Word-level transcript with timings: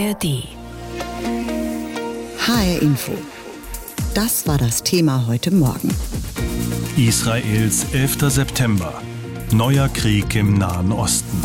ARD. 0.00 0.44
HR 2.38 2.80
Info. 2.80 3.12
Das 4.14 4.46
war 4.46 4.56
das 4.56 4.82
Thema 4.82 5.26
heute 5.26 5.52
Morgen. 5.52 5.90
Israels 6.96 7.84
11. 7.92 8.32
September. 8.32 9.02
Neuer 9.52 9.88
Krieg 9.88 10.34
im 10.36 10.54
Nahen 10.54 10.92
Osten. 10.92 11.44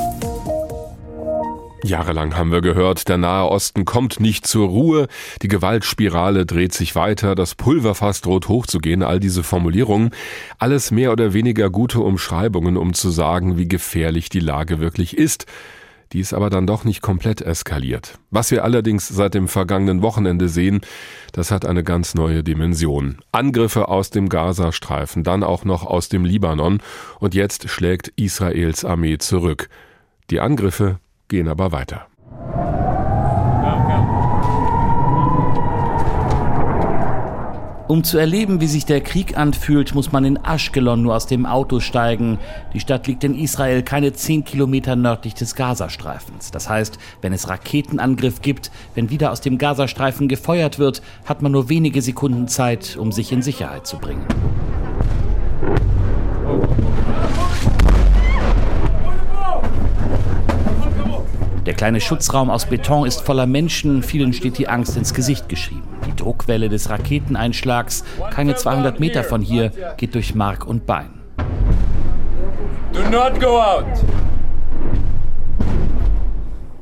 Jahrelang 1.83 2.37
haben 2.37 2.53
wir 2.53 2.61
gehört, 2.61 3.09
der 3.09 3.17
Nahe 3.17 3.49
Osten 3.49 3.83
kommt 3.83 4.21
nicht 4.21 4.47
zur 4.47 4.69
Ruhe, 4.69 5.07
die 5.41 5.49
Gewaltspirale 5.49 6.45
dreht 6.45 6.73
sich 6.73 6.95
weiter, 6.95 7.35
das 7.35 7.55
Pulverfass 7.55 8.21
droht 8.21 8.47
hochzugehen, 8.47 9.03
all 9.03 9.19
diese 9.19 9.43
Formulierungen, 9.43 10.11
alles 10.59 10.91
mehr 10.91 11.11
oder 11.11 11.33
weniger 11.33 11.69
gute 11.69 11.99
Umschreibungen, 11.99 12.77
um 12.77 12.93
zu 12.93 13.09
sagen, 13.09 13.57
wie 13.57 13.67
gefährlich 13.67 14.29
die 14.29 14.39
Lage 14.39 14.79
wirklich 14.79 15.17
ist. 15.17 15.45
Die 16.15 16.21
ist 16.21 16.33
aber 16.33 16.49
dann 16.49 16.65
doch 16.65 16.85
nicht 16.85 17.01
komplett 17.01 17.41
eskaliert. 17.41 18.19
Was 18.31 18.49
wir 18.49 18.63
allerdings 18.63 19.05
seit 19.09 19.33
dem 19.33 19.49
vergangenen 19.49 20.01
Wochenende 20.01 20.47
sehen, 20.47 20.79
das 21.33 21.51
hat 21.51 21.65
eine 21.65 21.83
ganz 21.83 22.15
neue 22.15 22.41
Dimension. 22.41 23.17
Angriffe 23.33 23.89
aus 23.89 24.11
dem 24.11 24.29
Gazastreifen, 24.29 25.25
dann 25.25 25.43
auch 25.43 25.65
noch 25.65 25.85
aus 25.85 26.07
dem 26.07 26.23
Libanon 26.23 26.81
und 27.19 27.35
jetzt 27.35 27.67
schlägt 27.67 28.13
Israels 28.15 28.85
Armee 28.85 29.17
zurück. 29.17 29.67
Die 30.29 30.39
Angriffe 30.39 31.01
gehen 31.27 31.49
aber 31.49 31.73
weiter. 31.73 32.07
Um 37.87 38.03
zu 38.03 38.17
erleben, 38.17 38.61
wie 38.61 38.67
sich 38.67 38.85
der 38.85 38.99
Krieg 39.01 39.37
anfühlt, 39.37 39.93
muss 39.93 40.11
man 40.11 40.25
in 40.25 40.39
Ashkelon 40.43 41.03
nur 41.03 41.15
aus 41.15 41.27
dem 41.27 41.45
Auto 41.45 41.79
steigen. 41.79 42.39
Die 42.73 42.79
Stadt 42.79 43.05
liegt 43.05 43.23
in 43.23 43.37
Israel 43.37 43.83
keine 43.83 44.11
zehn 44.13 44.43
Kilometer 44.43 44.95
nördlich 44.95 45.35
des 45.35 45.53
Gazastreifens. 45.53 46.49
Das 46.49 46.67
heißt, 46.67 46.97
wenn 47.21 47.31
es 47.31 47.47
Raketenangriff 47.47 48.41
gibt, 48.41 48.71
wenn 48.95 49.11
wieder 49.11 49.31
aus 49.31 49.41
dem 49.41 49.59
Gazastreifen 49.59 50.27
gefeuert 50.27 50.79
wird, 50.79 51.03
hat 51.25 51.43
man 51.43 51.51
nur 51.51 51.69
wenige 51.69 52.01
Sekunden 52.01 52.47
Zeit, 52.47 52.97
um 52.97 53.11
sich 53.11 53.31
in 53.31 53.43
Sicherheit 53.43 53.85
zu 53.85 53.97
bringen. 53.97 54.25
Der 61.67 61.75
kleine 61.75 62.01
Schutzraum 62.01 62.49
aus 62.49 62.65
Beton 62.65 63.05
ist 63.05 63.21
voller 63.21 63.45
Menschen, 63.45 64.01
vielen 64.01 64.33
steht 64.33 64.57
die 64.57 64.67
Angst 64.67 64.97
ins 64.97 65.13
Gesicht 65.13 65.49
geschrieben. 65.49 65.94
Die 66.05 66.15
Druckwelle 66.15 66.69
des 66.69 66.89
Raketeneinschlags, 66.89 68.03
keine 68.31 68.55
200 68.55 68.99
Meter 68.99 69.23
von 69.23 69.41
hier, 69.41 69.71
geht 69.97 70.15
durch 70.15 70.35
Mark 70.35 70.65
und 70.65 70.85
Bein. 70.85 71.09
Do 72.93 73.01
not 73.09 73.39
go 73.41 73.61
out. 73.61 73.85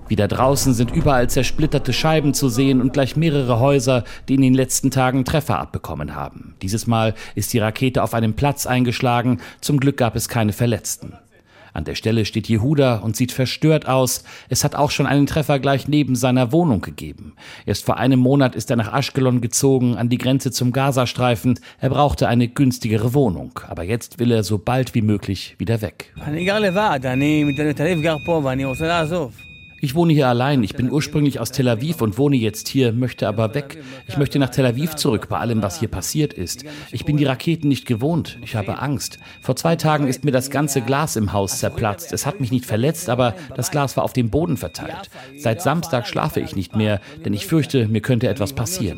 Wieder 0.07 0.27
draußen 0.27 0.73
sind 0.73 0.91
überall 0.91 1.30
zersplitterte 1.30 1.91
Scheiben 1.91 2.35
zu 2.35 2.49
sehen 2.49 2.81
und 2.81 2.93
gleich 2.93 3.15
mehrere 3.15 3.59
Häuser, 3.59 4.03
die 4.27 4.35
in 4.35 4.41
den 4.41 4.53
letzten 4.53 4.91
Tagen 4.91 5.25
Treffer 5.25 5.59
abbekommen 5.59 6.13
haben. 6.13 6.55
Dieses 6.61 6.85
Mal 6.85 7.15
ist 7.33 7.52
die 7.53 7.59
Rakete 7.59 8.03
auf 8.03 8.13
einem 8.13 8.35
Platz 8.35 8.67
eingeschlagen. 8.67 9.39
Zum 9.61 9.80
Glück 9.80 9.97
gab 9.97 10.15
es 10.15 10.30
keine 10.30 10.53
Verletzten. 10.53 11.13
An 11.73 11.83
der 11.85 11.95
Stelle 11.95 12.25
steht 12.25 12.47
Jehuda 12.47 12.97
und 12.97 13.16
sieht 13.16 13.31
verstört 13.31 13.88
aus. 13.88 14.23
Es 14.49 14.63
hat 14.63 14.75
auch 14.75 14.91
schon 14.91 15.07
einen 15.07 15.25
Treffer 15.25 15.59
gleich 15.59 15.88
neben 15.88 16.15
seiner 16.15 16.52
Wohnung 16.52 16.81
gegeben. 16.81 17.33
Erst 17.65 17.85
vor 17.85 17.97
einem 17.97 18.19
Monat 18.19 18.55
ist 18.55 18.69
er 18.69 18.75
nach 18.75 18.93
Ashkelon 18.93 19.41
gezogen, 19.41 19.95
an 19.95 20.09
die 20.09 20.17
Grenze 20.17 20.52
zum 20.52 20.71
Gazastreifen. 20.71 21.59
Er 21.80 21.89
brauchte 21.89 22.27
eine 22.27 22.47
günstigere 22.47 23.13
Wohnung. 23.13 23.59
Aber 23.67 23.83
jetzt 23.83 24.19
will 24.19 24.31
er 24.31 24.43
so 24.43 24.57
bald 24.57 24.93
wie 24.93 25.02
möglich 25.02 25.55
wieder 25.57 25.81
weg. 25.81 26.13
Ich 29.84 29.95
wohne 29.95 30.14
hier 30.14 30.30
allein. 30.30 30.64
Ich 30.64 30.76
bin 30.76 30.89
ursprünglich 30.89 31.42
aus 31.42 31.52
Tel 31.52 31.67
Aviv 31.67 32.02
und 32.02 32.17
wohne 32.17 32.38
jetzt 32.38 32.70
hier, 32.70 32.94
möchte 32.94 33.28
aber 33.28 33.53
weg. 33.53 33.84
Ich 34.08 34.16
möchte 34.16 34.39
nach 34.39 34.50
Tel 34.50 34.66
Aviv 34.66 34.95
zurück 34.95 35.28
bei 35.28 35.38
allem, 35.38 35.62
was 35.62 35.78
hier 35.78 35.89
passiert 35.89 36.32
ist. 36.32 36.64
Ich 36.94 37.04
bin 37.04 37.17
die 37.17 37.26
Raketen 37.26 37.67
nicht 37.67 37.86
gewohnt. 37.86 38.39
Ich 38.43 38.55
habe 38.55 38.80
Angst. 38.80 39.20
Vor 39.42 39.58
zwei 39.58 39.76
Tagen 39.76 40.08
ist 40.08 40.23
mir 40.23 40.32
das 40.32 40.49
ganze 40.49 40.80
Glas 40.80 41.17
im 41.17 41.33
Haus 41.33 41.60
zerplatzt. 41.60 42.14
Es 42.14 42.26
hat 42.26 42.39
mich 42.39 42.49
nicht 42.49 42.66
verletzt, 42.66 43.10
aber 43.10 43.36
das 43.58 43.72
Glas 43.72 43.98
war 43.98 44.05
auf 44.05 44.14
dem 44.14 44.30
Boden 44.30 44.55
verteilt. 44.55 45.10
Seit 45.38 45.61
Samstag 45.61 46.08
schlafe 46.08 46.39
ich 46.39 46.55
nicht 46.55 46.77
mehr, 46.77 47.02
denn 47.26 47.33
ich 47.33 47.45
fürchte, 47.45 47.89
mir 47.89 47.99
könnte 47.99 48.30
etwas 48.30 48.54
passieren. 48.54 48.98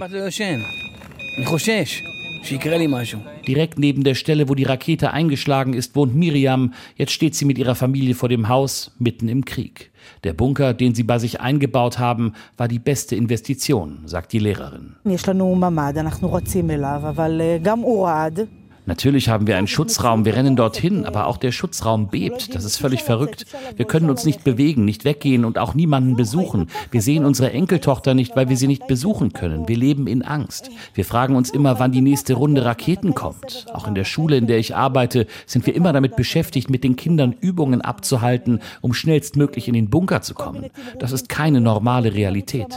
Direkt 3.48 3.80
neben 3.80 4.04
der 4.04 4.16
Stelle, 4.16 4.50
wo 4.50 4.56
die 4.56 4.64
Rakete 4.64 5.12
eingeschlagen 5.12 5.74
ist, 5.74 5.96
wohnt 5.96 6.16
Miriam. 6.16 6.74
Jetzt 6.96 7.12
steht 7.12 7.36
sie 7.36 7.46
mit 7.46 7.58
ihrer 7.58 7.76
Familie 7.76 8.16
vor 8.16 8.30
dem 8.30 8.48
Haus, 8.48 8.92
mitten 9.00 9.28
im 9.28 9.46
Krieg. 9.46 9.92
Der 10.24 10.34
Bunker, 10.34 10.74
den 10.74 10.94
sie 10.94 11.04
bei 11.04 11.18
sich 11.18 11.42
eingebaut 11.42 11.98
haben, 11.98 12.34
war 12.58 12.68
die 12.68 12.80
beste 12.80 13.16
Investition, 13.16 14.00
sagt 14.06 14.34
die 14.34 14.40
Lehrerin. 14.40 14.96
Natürlich 18.86 19.30
haben 19.30 19.48
wir 19.48 19.58
einen 19.58 19.68
Schutzraum, 19.68 20.26
wir 20.26 20.36
rennen 20.36 20.56
dorthin, 20.56 21.06
aber 21.06 21.28
auch 21.28 21.38
der 21.38 21.52
Schutzraum 21.52 22.10
bebt. 22.10 22.54
Das 22.54 22.64
ist 22.64 22.78
völlig 22.78 23.04
verrückt. 23.04 23.46
Wir 23.76 23.86
können 23.86 24.10
uns 24.10 24.26
nicht 24.26 24.44
bewegen, 24.44 24.86
nicht 24.86 25.06
weggehen 25.06 25.46
und 25.46 25.58
auch 25.58 25.74
niemanden 25.74 26.16
besuchen. 26.16 26.68
Wir 26.92 27.02
sehen 27.02 27.26
unsere 27.26 27.52
Enkeltochter 27.52 28.14
nicht, 28.14 28.36
weil 28.36 28.50
wir 28.50 28.58
sie 28.58 28.68
nicht 28.68 28.88
besuchen 28.88 29.34
können. 29.34 29.68
Wir 29.68 29.78
leben 29.78 30.08
in 30.08 30.22
Angst. 30.22 30.70
Wir 30.94 31.06
fragen 31.06 31.36
uns 31.36 31.50
immer, 31.50 31.80
wann 31.80 31.92
die 31.92 32.02
nächste 32.02 32.36
Runde 32.36 32.66
Raketen 32.66 33.16
kommt. 33.16 33.66
Auch 33.74 33.88
in 33.88 33.96
der 33.96 34.06
Schule, 34.06 34.38
in 34.38 34.48
der 34.48 34.60
ich 34.60 34.76
arbeite, 34.76 35.28
sind 35.46 35.66
wir 35.66 35.76
immer 35.76 35.94
damit 35.94 36.16
beschäftigt, 36.16 36.70
mit 36.70 36.84
den 36.84 36.96
Kindern 36.96 37.36
Übungen 37.40 37.82
abzuhalten, 37.82 38.60
um 38.82 38.94
schnellstmöglich 38.94 39.68
in 39.68 39.74
den 39.74 39.90
Bunker 39.90 40.22
zu 40.22 40.34
kommen. 40.34 40.66
Das 41.00 41.12
ist 41.12 41.30
keine 41.30 41.62
normale 41.62 42.14
Realität. 42.14 42.68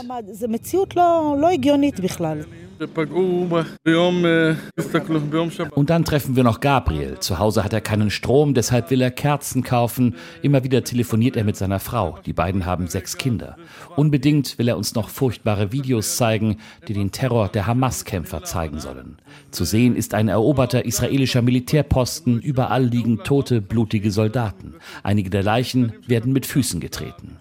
Und 5.75 5.89
dann 5.89 6.05
treffen 6.05 6.35
wir 6.37 6.43
noch 6.43 6.61
Gabriel. 6.61 7.19
Zu 7.19 7.37
Hause 7.37 7.63
hat 7.63 7.73
er 7.73 7.81
keinen 7.81 8.09
Strom, 8.09 8.53
deshalb 8.53 8.89
will 8.89 9.01
er 9.01 9.11
Kerzen 9.11 9.63
kaufen. 9.63 10.15
Immer 10.41 10.63
wieder 10.63 10.83
telefoniert 10.83 11.35
er 11.35 11.43
mit 11.43 11.57
seiner 11.57 11.79
Frau. 11.79 12.17
Die 12.25 12.31
beiden 12.31 12.65
haben 12.65 12.87
sechs 12.87 13.17
Kinder. 13.17 13.57
Unbedingt 13.97 14.57
will 14.57 14.69
er 14.69 14.77
uns 14.77 14.95
noch 14.95 15.09
furchtbare 15.09 15.73
Videos 15.73 16.15
zeigen, 16.15 16.57
die 16.87 16.93
den 16.93 17.11
Terror 17.11 17.49
der 17.49 17.67
Hamas-Kämpfer 17.67 18.43
zeigen 18.43 18.79
sollen. 18.79 19.17
Zu 19.51 19.65
sehen 19.65 19.95
ist 19.97 20.13
ein 20.13 20.29
eroberter 20.29 20.85
israelischer 20.85 21.41
Militärposten. 21.41 22.39
Überall 22.39 22.85
liegen 22.85 23.23
tote, 23.23 23.61
blutige 23.61 24.11
Soldaten. 24.11 24.75
Einige 25.03 25.29
der 25.29 25.43
Leichen 25.43 25.93
werden 26.07 26.31
mit 26.31 26.45
Füßen 26.45 26.79
getreten. 26.79 27.37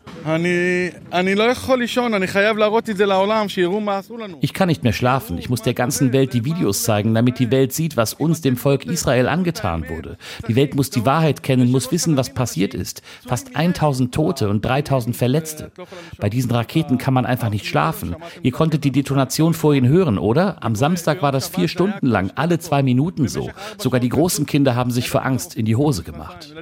Ich 4.41 4.53
kann 4.53 4.69
nicht 4.69 4.83
mehr 4.83 4.93
schlafen. 4.93 5.28
Ich 5.37 5.51
muss 5.51 5.63
der 5.63 5.75
ganzen 5.75 6.13
Welt 6.13 6.33
die 6.33 6.45
Videos 6.45 6.85
zeigen, 6.85 7.15
damit 7.15 7.39
die 7.39 7.51
Welt 7.51 7.73
sieht, 7.73 7.97
was 7.97 8.15
uns, 8.15 8.41
dem 8.41 8.57
Volk 8.57 8.87
Israel, 8.87 9.29
angetan 9.29 9.89
wurde. 9.89 10.17
Die 10.47 10.57
Welt 10.57 10.75
muss 10.75 10.91
die 10.91 11.05
Wahrheit 11.05 11.43
kennen, 11.43 11.71
muss 11.71 11.93
wissen, 11.93 12.17
was 12.17 12.33
passiert 12.33 12.73
ist. 12.73 13.03
Fast 13.27 13.57
1000 13.57 14.15
Tote 14.15 14.49
und 14.49 14.65
3000 14.65 15.17
Verletzte. 15.17 15.73
Bei 16.19 16.31
diesen 16.31 16.51
Raketen 16.51 16.99
kann 16.99 17.15
man 17.15 17.27
einfach 17.27 17.51
nicht 17.51 17.67
schlafen. 17.67 18.17
Ihr 18.43 18.53
konntet 18.53 18.85
die 18.85 18.93
Detonation 18.93 19.55
vorhin 19.55 19.89
hören, 19.89 20.19
oder? 20.19 20.63
Am 20.63 20.75
Samstag 20.75 21.23
war 21.23 21.33
das 21.33 21.49
vier 21.49 21.69
Stunden 21.69 22.07
lang, 22.07 22.31
alle 22.37 22.59
zwei 22.59 22.83
Minuten 22.83 23.29
so. 23.29 23.51
Sogar 23.77 24.01
die 24.01 24.09
großen 24.09 24.47
Kinder 24.47 24.75
haben 24.75 24.91
sich 24.91 25.11
vor 25.11 25.25
Angst 25.25 25.57
in 25.57 25.65
die 25.65 25.77
Hose 25.77 26.03
gemacht. 26.03 26.55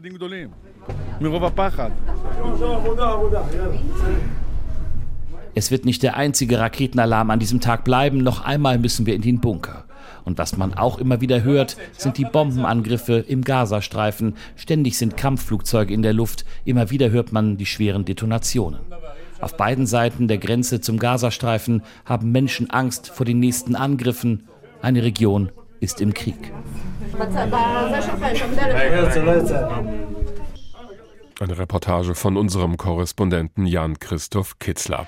Es 5.58 5.70
wird 5.70 5.86
nicht 5.86 6.02
der 6.02 6.18
einzige 6.18 6.58
Raketenalarm 6.58 7.30
an 7.30 7.38
diesem 7.38 7.62
Tag 7.62 7.82
bleiben. 7.82 8.18
Noch 8.18 8.44
einmal 8.44 8.78
müssen 8.78 9.06
wir 9.06 9.14
in 9.14 9.22
den 9.22 9.40
Bunker. 9.40 9.86
Und 10.26 10.36
was 10.36 10.58
man 10.58 10.74
auch 10.74 10.98
immer 10.98 11.22
wieder 11.22 11.44
hört, 11.44 11.78
sind 11.96 12.18
die 12.18 12.26
Bombenangriffe 12.26 13.24
im 13.26 13.40
Gazastreifen. 13.40 14.34
Ständig 14.54 14.98
sind 14.98 15.16
Kampfflugzeuge 15.16 15.94
in 15.94 16.02
der 16.02 16.12
Luft. 16.12 16.44
Immer 16.66 16.90
wieder 16.90 17.10
hört 17.10 17.32
man 17.32 17.56
die 17.56 17.64
schweren 17.64 18.04
Detonationen. 18.04 18.80
Auf 19.40 19.56
beiden 19.56 19.86
Seiten 19.86 20.28
der 20.28 20.36
Grenze 20.36 20.82
zum 20.82 20.98
Gazastreifen 20.98 21.82
haben 22.04 22.32
Menschen 22.32 22.68
Angst 22.68 23.08
vor 23.08 23.24
den 23.24 23.40
nächsten 23.40 23.76
Angriffen. 23.76 24.48
Eine 24.82 25.04
Region 25.04 25.52
ist 25.80 26.02
im 26.02 26.12
Krieg. 26.12 26.52
Eine 31.38 31.58
Reportage 31.58 32.14
von 32.14 32.38
unserem 32.38 32.78
Korrespondenten 32.78 33.66
Jan 33.66 33.98
Christoph 33.98 34.58
Kitzler. 34.58 35.06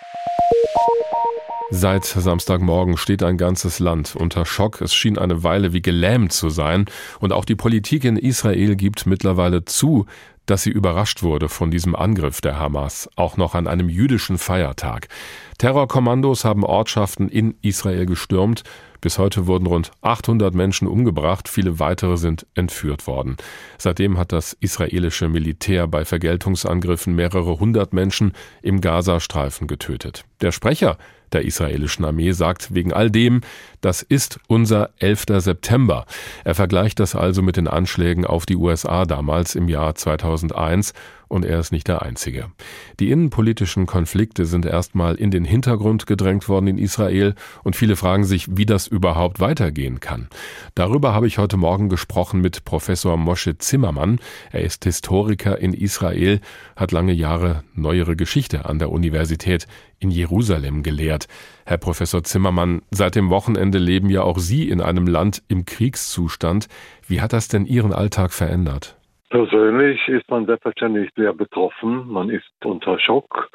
Seit 1.71 2.05
Samstagmorgen 2.05 2.99
steht 2.99 3.23
ein 3.23 3.39
ganzes 3.39 3.79
Land 3.79 4.15
unter 4.15 4.45
Schock. 4.45 4.83
Es 4.83 4.95
schien 4.95 5.17
eine 5.17 5.43
Weile 5.43 5.73
wie 5.73 5.81
gelähmt 5.81 6.33
zu 6.33 6.51
sein. 6.51 6.85
Und 7.21 7.33
auch 7.33 7.47
die 7.47 7.55
Politik 7.55 8.05
in 8.05 8.19
Israel 8.19 8.77
gibt 8.77 9.07
mittlerweile 9.07 9.65
zu, 9.65 10.05
dass 10.45 10.63
sie 10.63 10.71
überrascht 10.71 11.23
wurde 11.23 11.49
von 11.49 11.71
diesem 11.71 11.97
Angriff 11.97 12.43
der 12.43 12.59
Hamas, 12.59 13.09
auch 13.17 13.39
noch 13.39 13.55
an 13.55 13.67
einem 13.67 13.89
jüdischen 13.89 14.37
Feiertag. 14.37 15.09
Terrorkommandos 15.57 16.45
haben 16.45 16.63
Ortschaften 16.63 17.31
in 17.31 17.57
Israel 17.63 18.05
gestürmt. 18.05 18.65
Bis 19.01 19.19
heute 19.19 19.47
wurden 19.47 19.67
rund 19.67 19.93
800 20.03 20.55
Menschen 20.55 20.89
umgebracht, 20.89 21.49
viele 21.49 21.79
weitere 21.79 22.17
sind 22.17 22.47
entführt 22.55 23.07
worden. 23.07 23.37
Seitdem 23.79 24.19
hat 24.19 24.33
das 24.33 24.57
israelische 24.61 25.29
Militär 25.29 25.87
bei 25.87 26.05
Vergeltungsangriffen 26.05 27.15
mehrere 27.15 27.61
hundert 27.61 27.93
Menschen 27.93 28.33
im 28.63 28.81
Gazastreifen 28.81 29.69
getötet. 29.69 30.25
Der 30.41 30.53
Sprecher 30.53 30.99
der 31.33 31.45
israelischen 31.45 32.05
Armee 32.05 32.33
sagt 32.33 32.75
wegen 32.75 32.93
all 32.93 33.11
dem, 33.11 33.43
das 33.81 34.03
ist 34.03 34.41
unser 34.47 34.91
11. 34.99 35.27
September. 35.39 36.07
Er 36.45 36.55
vergleicht 36.55 37.01
das 37.01 37.15
also 37.15 37.43
mit 37.43 37.57
den 37.57 37.69
Anschlägen 37.69 38.25
auf 38.25 38.47
die 38.47 38.57
USA 38.57 39.05
damals 39.05 39.55
im 39.55 39.69
Jahr 39.69 39.95
2001 39.95 40.95
und 41.29 41.45
er 41.45 41.61
ist 41.61 41.73
nicht 41.73 41.89
der 41.89 42.03
Einzige. 42.03 42.51
Die 43.01 43.11
innenpolitischen 43.11 43.87
Konflikte 43.87 44.47
sind 44.47 44.67
erstmal 44.67 45.15
in 45.15 45.31
den 45.31 45.45
Hintergrund 45.45 46.07
gedrängt 46.07 46.49
worden 46.49 46.67
in 46.67 46.79
Israel 46.79 47.35
und 47.63 47.77
viele 47.77 47.97
fragen 47.97 48.25
sich, 48.25 48.57
wie 48.57 48.67
das 48.67 48.87
überhaupt 48.87 49.41
weitergehen 49.41 50.01
kann. 50.01 50.29
Darüber 50.75 51.15
habe 51.15 51.27
ich 51.27 51.39
heute 51.39 51.57
Morgen 51.57 51.89
gesprochen 51.89 52.41
mit 52.41 52.65
Professor 52.65 53.17
Moshe 53.17 53.59
Zimmermann. 53.59 54.19
Er 54.51 54.63
ist 54.63 54.85
Historiker 54.85 55.59
in 55.59 55.75
Israel, 55.75 56.41
hat 56.77 56.93
lange 56.93 57.13
Jahre 57.13 57.63
neuere 57.75 58.17
Geschichte 58.17 58.65
an 58.65 58.79
der 58.79 58.91
Universität 58.91 59.67
in 60.01 60.11
Jerusalem 60.11 60.83
gelehrt. 60.83 61.27
Herr 61.65 61.79
Professor 61.79 62.23
Zimmermann, 62.23 62.83
seit 62.91 63.15
dem 63.15 63.31
Wochenende 63.31 63.79
leben 63.79 64.11
ja 64.11 64.23
auch 64.23 64.39
Sie 64.39 64.69
in 64.69 64.81
einem 64.81 65.07
Land 65.07 65.43
im 65.49 65.65
Kriegszustand. 65.65 66.69
Wie 67.07 67.21
hat 67.21 67.33
das 67.33 67.49
denn 67.49 67.67
Ihren 67.67 67.93
Alltag 67.93 68.33
verändert? 68.33 68.98
Persönlich 69.31 70.09
ist 70.09 70.31
man 70.31 70.47
selbstverständlich 70.47 71.11
sehr 71.17 71.33
betroffen. 71.35 72.09
Man 72.11 72.31
ist 72.31 72.51
unter 72.65 72.99
Schock. 72.99 73.51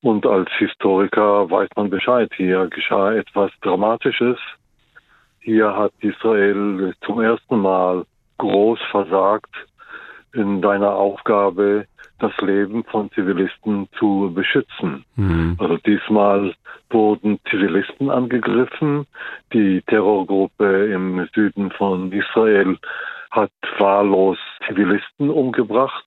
Und 0.00 0.26
als 0.26 0.50
Historiker 0.58 1.48
weiß 1.48 1.68
man 1.76 1.90
Bescheid. 1.90 2.30
Hier 2.36 2.66
geschah 2.66 3.12
etwas 3.12 3.52
Dramatisches. 3.60 4.36
Hier 5.40 5.76
hat 5.76 5.92
Israel 6.00 6.92
zum 7.04 7.20
ersten 7.20 7.58
Mal 7.60 8.04
groß 8.38 8.80
versagt 8.90 9.54
in 10.32 10.60
seiner 10.60 10.94
Aufgabe, 10.94 11.86
das 12.18 12.36
Leben 12.38 12.84
von 12.84 13.10
Zivilisten 13.12 13.88
zu 13.98 14.32
beschützen. 14.34 15.04
Mhm. 15.16 15.56
Also 15.58 15.76
diesmal 15.78 16.54
wurden 16.90 17.38
Zivilisten 17.50 18.10
angegriffen. 18.10 19.06
Die 19.52 19.82
Terrorgruppe 19.82 20.92
im 20.92 21.28
Süden 21.34 21.70
von 21.72 22.12
Israel 22.12 22.78
hat 23.32 23.50
wahllos 23.78 24.38
Zivilisten 24.66 25.30
umgebracht. 25.30 26.04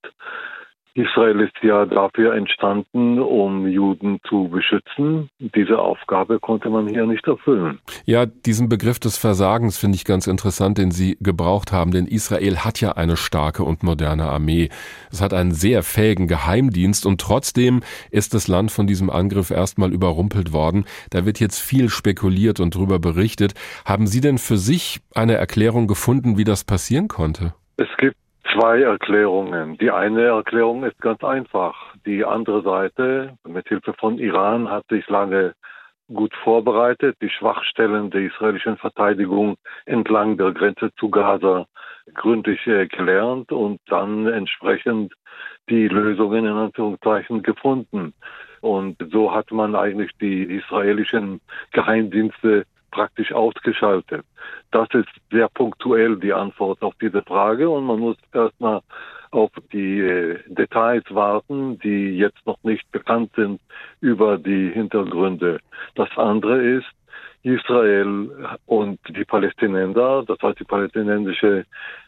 Israel 0.95 1.41
ist 1.41 1.53
ja 1.61 1.85
dafür 1.85 2.35
entstanden, 2.35 3.19
um 3.19 3.67
Juden 3.67 4.19
zu 4.29 4.47
beschützen. 4.47 5.29
Diese 5.39 5.77
Aufgabe 5.77 6.39
konnte 6.39 6.69
man 6.69 6.87
hier 6.87 7.05
nicht 7.05 7.27
erfüllen. 7.27 7.79
Ja, 8.05 8.25
diesen 8.25 8.69
Begriff 8.69 8.97
des 8.97 9.17
Versagens 9.17 9.77
finde 9.77 9.97
ich 9.97 10.05
ganz 10.05 10.25
interessant, 10.25 10.77
den 10.77 10.91
Sie 10.91 11.17
gebraucht 11.19 11.73
haben, 11.73 11.91
denn 11.91 12.07
Israel 12.07 12.59
hat 12.59 12.79
ja 12.79 12.93
eine 12.93 13.17
starke 13.17 13.63
und 13.63 13.83
moderne 13.83 14.23
Armee. 14.23 14.69
Es 15.11 15.21
hat 15.21 15.33
einen 15.33 15.51
sehr 15.51 15.83
fähigen 15.83 16.27
Geheimdienst 16.27 17.05
und 17.05 17.19
trotzdem 17.19 17.81
ist 18.09 18.33
das 18.33 18.47
Land 18.47 18.71
von 18.71 18.87
diesem 18.87 19.09
Angriff 19.09 19.51
erstmal 19.51 19.91
überrumpelt 19.91 20.53
worden. 20.53 20.85
Da 21.09 21.25
wird 21.25 21.41
jetzt 21.41 21.59
viel 21.59 21.89
spekuliert 21.89 22.61
und 22.61 22.73
darüber 22.73 22.99
berichtet. 22.99 23.53
Haben 23.83 24.07
Sie 24.07 24.21
denn 24.21 24.37
für 24.37 24.57
sich 24.57 25.01
eine 25.13 25.33
Erklärung 25.33 25.87
gefunden, 25.87 26.37
wie 26.37 26.45
das 26.45 26.63
passieren 26.63 27.09
konnte? 27.09 27.53
Es 27.75 27.89
gibt 27.97 28.15
zwei 28.55 28.81
Erklärungen. 28.81 29.77
Die 29.77 29.91
eine 29.91 30.23
Erklärung 30.23 30.83
ist 30.83 30.99
ganz 31.01 31.23
einfach. 31.23 31.75
Die 32.05 32.23
andere 32.23 32.61
Seite, 32.61 33.37
mit 33.45 33.67
Hilfe 33.67 33.93
von 33.93 34.17
Iran, 34.17 34.69
hat 34.69 34.85
sich 34.89 35.07
lange 35.09 35.53
gut 36.13 36.33
vorbereitet, 36.43 37.17
die 37.21 37.29
Schwachstellen 37.29 38.11
der 38.11 38.21
israelischen 38.21 38.77
Verteidigung 38.77 39.55
entlang 39.85 40.37
der 40.37 40.51
Grenze 40.51 40.91
zu 40.99 41.09
Gaza 41.09 41.65
gründlich 42.13 42.63
gelernt 42.63 43.51
und 43.51 43.79
dann 43.87 44.27
entsprechend 44.27 45.13
die 45.69 45.87
Lösungen 45.87 46.45
in 46.45 46.53
Anführungszeichen 46.53 47.41
gefunden. 47.41 48.13
Und 48.61 48.97
so 49.11 49.33
hat 49.33 49.51
man 49.51 49.75
eigentlich 49.75 50.11
die 50.21 50.43
israelischen 50.43 51.41
Geheimdienste 51.71 52.65
praktisch 52.95 53.33
ausgeschaltet. 53.33 54.25
Das 54.71 54.87
ist 54.93 55.09
sehr 55.29 55.49
punktuell 55.49 56.15
die 56.15 56.31
Antwort 56.31 56.81
auf 56.81 56.93
diese 57.01 57.21
Frage 57.23 57.69
und 57.69 57.83
man 57.85 57.99
muss 57.99 58.15
erstmal 58.33 58.79
auf 59.31 59.51
die 59.73 59.99
äh, 59.99 60.39
Details 60.47 61.03
warten, 61.09 61.77
die 61.79 62.17
jetzt 62.17 62.39
noch 62.45 62.57
nicht 62.63 62.89
bekannt 62.93 63.31
sind 63.35 63.59
über 63.99 64.37
die 64.37 64.69
Hintergründe. 64.69 65.59
Das 65.95 66.07
andere 66.15 66.61
ist, 66.61 66.89
Israel 67.43 68.31
und 68.65 68.97
die 69.09 69.25
Palästinenser, 69.25 70.23
das 70.25 70.37
heißt 70.41 70.61
die 70.61 70.63
palästinensische 70.63 71.65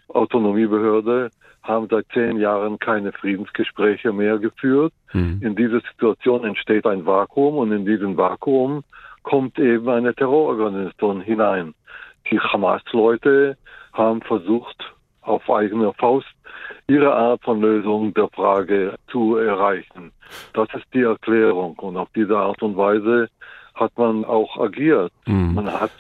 Autonomiebehörde, 0.08 1.30
haben 1.64 1.88
seit 1.92 2.06
zehn 2.14 2.38
Jahren 2.38 2.80
keine 2.80 3.12
Friedensgespräche 3.12 4.14
mehr 4.14 4.38
geführt. 4.40 4.94
Mhm. 5.12 5.42
In 5.42 5.56
dieser 5.56 5.82
Situation 5.82 6.46
entsteht 6.46 6.86
ein 6.88 7.06
Vakuum 7.06 7.58
und 7.58 7.74
in 7.74 7.86
diesem 7.86 8.16
Vakuum 8.16 8.84
kommt 9.28 9.60
eben 9.60 9.90
eine 9.90 10.16
Terrororganisation 10.16 11.20
hinein. 11.20 11.74
Die 12.32 12.40
Hamas-Leute 12.40 13.58
haben 13.92 14.22
versucht, 14.22 14.94
auf 15.22 15.50
eigene 15.50 15.92
Faust 15.94 16.34
ihre 16.88 17.14
Art 17.14 17.44
von 17.44 17.60
Lösung 17.60 18.14
der 18.14 18.30
Frage 18.30 18.96
zu 19.12 19.36
erreichen. 19.36 20.14
Das 20.54 20.70
ist 20.74 20.86
die 20.94 21.02
Erklärung. 21.02 21.78
Und 21.80 21.98
auf 21.98 22.08
diese 22.16 22.38
Art 22.38 22.62
und 22.64 22.78
Weise 22.78 23.28
hat 23.76 23.92
man 23.98 24.24
auch 24.24 24.58
agiert. 24.58 25.12
Mhm. 25.26 25.56
Man 25.56 25.74
hat 25.74 25.92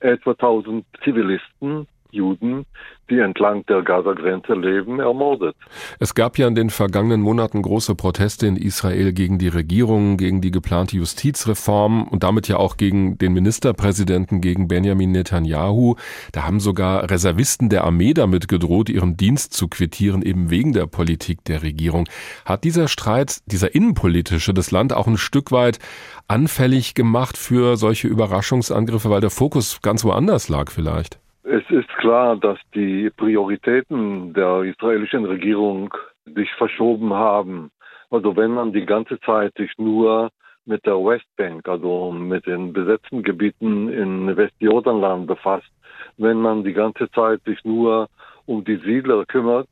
etwa 0.00 0.32
1000 0.32 0.84
Zivilisten 1.02 1.86
Juden, 2.14 2.66
die 3.10 3.18
entlang 3.18 3.66
der 3.66 3.82
Gaza-Grenze 3.82 4.54
leben, 4.54 4.98
ermordet. 4.98 5.54
Es 5.98 6.14
gab 6.14 6.38
ja 6.38 6.48
in 6.48 6.54
den 6.54 6.70
vergangenen 6.70 7.20
Monaten 7.20 7.60
große 7.60 7.94
Proteste 7.94 8.46
in 8.46 8.56
Israel 8.56 9.12
gegen 9.12 9.38
die 9.38 9.48
Regierung, 9.48 10.16
gegen 10.16 10.40
die 10.40 10.50
geplante 10.50 10.96
Justizreform 10.96 12.08
und 12.08 12.22
damit 12.22 12.48
ja 12.48 12.56
auch 12.56 12.76
gegen 12.76 13.18
den 13.18 13.34
Ministerpräsidenten, 13.34 14.40
gegen 14.40 14.68
Benjamin 14.68 15.12
Netanyahu. 15.12 15.96
Da 16.32 16.44
haben 16.44 16.60
sogar 16.60 17.10
Reservisten 17.10 17.68
der 17.68 17.84
Armee 17.84 18.14
damit 18.14 18.48
gedroht, 18.48 18.88
ihren 18.88 19.16
Dienst 19.16 19.52
zu 19.52 19.68
quittieren, 19.68 20.22
eben 20.22 20.50
wegen 20.50 20.72
der 20.72 20.86
Politik 20.86 21.44
der 21.44 21.62
Regierung. 21.62 22.08
Hat 22.46 22.64
dieser 22.64 22.88
Streit, 22.88 23.40
dieser 23.46 23.74
innenpolitische, 23.74 24.54
das 24.54 24.70
Land 24.70 24.92
auch 24.92 25.06
ein 25.06 25.18
Stück 25.18 25.52
weit 25.52 25.78
anfällig 26.26 26.94
gemacht 26.94 27.36
für 27.36 27.76
solche 27.76 28.08
Überraschungsangriffe, 28.08 29.10
weil 29.10 29.20
der 29.20 29.30
Fokus 29.30 29.80
ganz 29.82 30.04
woanders 30.04 30.48
lag 30.48 30.70
vielleicht? 30.70 31.18
Es 31.46 31.62
ist 31.68 31.88
klar, 31.98 32.36
dass 32.36 32.58
die 32.74 33.10
Prioritäten 33.10 34.32
der 34.32 34.62
israelischen 34.62 35.26
Regierung 35.26 35.92
sich 36.24 36.50
verschoben 36.54 37.12
haben. 37.12 37.70
Also 38.10 38.34
wenn 38.34 38.52
man 38.52 38.72
die 38.72 38.86
ganze 38.86 39.20
Zeit 39.20 39.52
sich 39.58 39.70
nur 39.76 40.30
mit 40.64 40.86
der 40.86 40.94
Westbank, 40.94 41.68
also 41.68 42.10
mit 42.12 42.46
den 42.46 42.72
besetzten 42.72 43.22
Gebieten 43.22 43.90
in 43.90 44.34
Westjordanland 44.34 45.26
befasst, 45.26 45.70
wenn 46.16 46.40
man 46.40 46.64
die 46.64 46.72
ganze 46.72 47.10
Zeit 47.10 47.42
sich 47.44 47.62
nur 47.62 48.08
um 48.46 48.64
die 48.64 48.76
Siedler 48.76 49.26
kümmert 49.26 49.68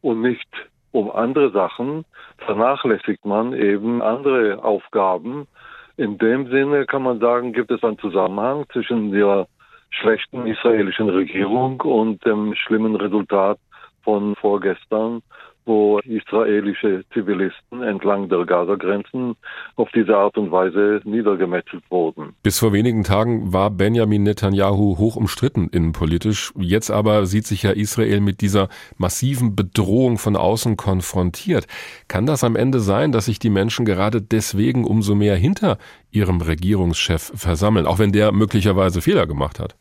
und 0.00 0.22
nicht 0.22 0.48
um 0.90 1.08
andere 1.08 1.52
Sachen, 1.52 2.04
vernachlässigt 2.38 3.24
man 3.24 3.52
eben 3.52 4.02
andere 4.02 4.64
Aufgaben. 4.64 5.46
In 5.96 6.18
dem 6.18 6.48
Sinne 6.48 6.84
kann 6.84 7.04
man 7.04 7.20
sagen, 7.20 7.52
gibt 7.52 7.70
es 7.70 7.84
einen 7.84 7.98
Zusammenhang 8.00 8.64
zwischen 8.72 9.12
der 9.12 9.46
schlechten 9.92 10.46
israelischen 10.46 11.08
Regierung 11.08 11.80
und 11.80 12.24
dem 12.24 12.54
schlimmen 12.54 12.96
Resultat 12.96 13.58
von 14.02 14.34
vorgestern, 14.36 15.22
wo 15.64 16.00
israelische 16.00 17.04
Zivilisten 17.12 17.82
entlang 17.82 18.28
der 18.28 18.44
Gaza-Grenzen 18.44 19.36
auf 19.76 19.88
diese 19.94 20.16
Art 20.16 20.36
und 20.36 20.50
Weise 20.50 21.00
niedergemetzelt 21.04 21.84
wurden. 21.88 22.34
Bis 22.42 22.58
vor 22.58 22.72
wenigen 22.72 23.04
Tagen 23.04 23.52
war 23.52 23.70
Benjamin 23.70 24.24
Netanyahu 24.24 24.98
hoch 24.98 25.16
umstritten 25.16 25.68
innenpolitisch. 25.68 26.52
Jetzt 26.58 26.90
aber 26.90 27.26
sieht 27.26 27.46
sich 27.46 27.62
ja 27.62 27.70
Israel 27.70 28.20
mit 28.20 28.40
dieser 28.40 28.68
massiven 28.98 29.54
Bedrohung 29.54 30.18
von 30.18 30.36
außen 30.36 30.76
konfrontiert. 30.76 31.66
Kann 32.08 32.26
das 32.26 32.42
am 32.42 32.56
Ende 32.56 32.80
sein, 32.80 33.12
dass 33.12 33.26
sich 33.26 33.38
die 33.38 33.50
Menschen 33.50 33.84
gerade 33.84 34.20
deswegen 34.20 34.84
umso 34.84 35.14
mehr 35.14 35.36
hinter 35.36 35.78
ihrem 36.10 36.40
Regierungschef 36.40 37.32
versammeln, 37.34 37.86
auch 37.86 37.98
wenn 37.98 38.12
der 38.12 38.32
möglicherweise 38.32 39.00
Fehler 39.00 39.26
gemacht 39.26 39.60
hat? 39.60 39.76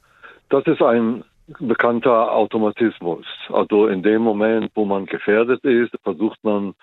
Das 0.52 0.66
ist 0.66 0.82
ein 0.82 1.24
bekannter 1.60 2.34
Automatismus. 2.34 3.26
Also 3.54 3.88
in 3.88 4.04
dem 4.04 4.22
Moment, 4.22 4.70
wo 4.76 4.84
man 4.84 5.06
gefährdet 5.06 5.64
ist, 5.64 5.94
versucht 6.04 6.44
man 6.44 6.74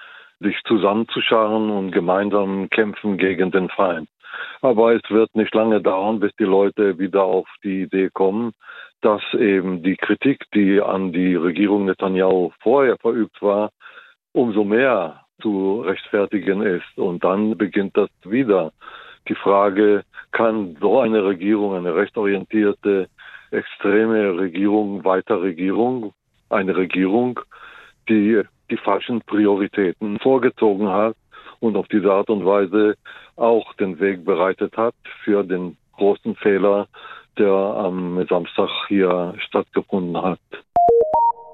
sich 0.40 0.58
zusammenzuscharren 0.66 1.68
und 1.68 1.90
gemeinsam 1.90 2.70
kämpfen 2.70 3.18
gegen 3.18 3.50
den 3.50 3.68
Feind. 3.68 4.08
Aber 4.62 4.94
es 4.94 5.02
wird 5.10 5.34
nicht 5.36 5.54
lange 5.54 5.82
dauern, 5.82 6.18
bis 6.18 6.34
die 6.36 6.44
Leute 6.44 6.98
wieder 6.98 7.24
auf 7.24 7.46
die 7.62 7.82
Idee 7.82 8.08
kommen, 8.08 8.52
dass 9.02 9.20
eben 9.34 9.82
die 9.82 9.96
Kritik, 9.96 10.46
die 10.54 10.80
an 10.80 11.12
die 11.12 11.34
Regierung 11.34 11.84
Netanyahu 11.84 12.52
vorher 12.60 12.96
verübt 12.96 13.42
war, 13.42 13.70
umso 14.32 14.64
mehr 14.64 15.24
zu 15.42 15.82
rechtfertigen 15.82 16.62
ist. 16.62 16.96
Und 16.96 17.22
dann 17.22 17.58
beginnt 17.58 17.98
das 17.98 18.08
wieder. 18.24 18.72
Die 19.28 19.34
Frage, 19.34 20.04
kann 20.32 20.76
so 20.80 21.00
eine 21.00 21.22
Regierung, 21.22 21.74
eine 21.74 21.94
rechtsorientierte 21.94 23.08
extreme 23.50 24.36
Regierung, 24.38 25.04
weiter 25.04 25.40
Regierung, 25.42 26.12
eine 26.50 26.76
Regierung, 26.76 27.40
die 28.08 28.42
die 28.70 28.76
falschen 28.76 29.20
Prioritäten 29.22 30.18
vorgezogen 30.18 30.88
hat 30.88 31.16
und 31.60 31.76
auf 31.76 31.88
diese 31.88 32.12
Art 32.12 32.28
und 32.30 32.44
Weise 32.44 32.96
auch 33.36 33.74
den 33.74 33.98
Weg 34.00 34.24
bereitet 34.24 34.76
hat 34.76 34.94
für 35.24 35.42
den 35.42 35.76
großen 35.96 36.36
Fehler, 36.36 36.86
der 37.38 37.52
am 37.52 38.24
Samstag 38.28 38.68
hier 38.88 39.34
stattgefunden 39.38 40.20
hat. 40.20 40.40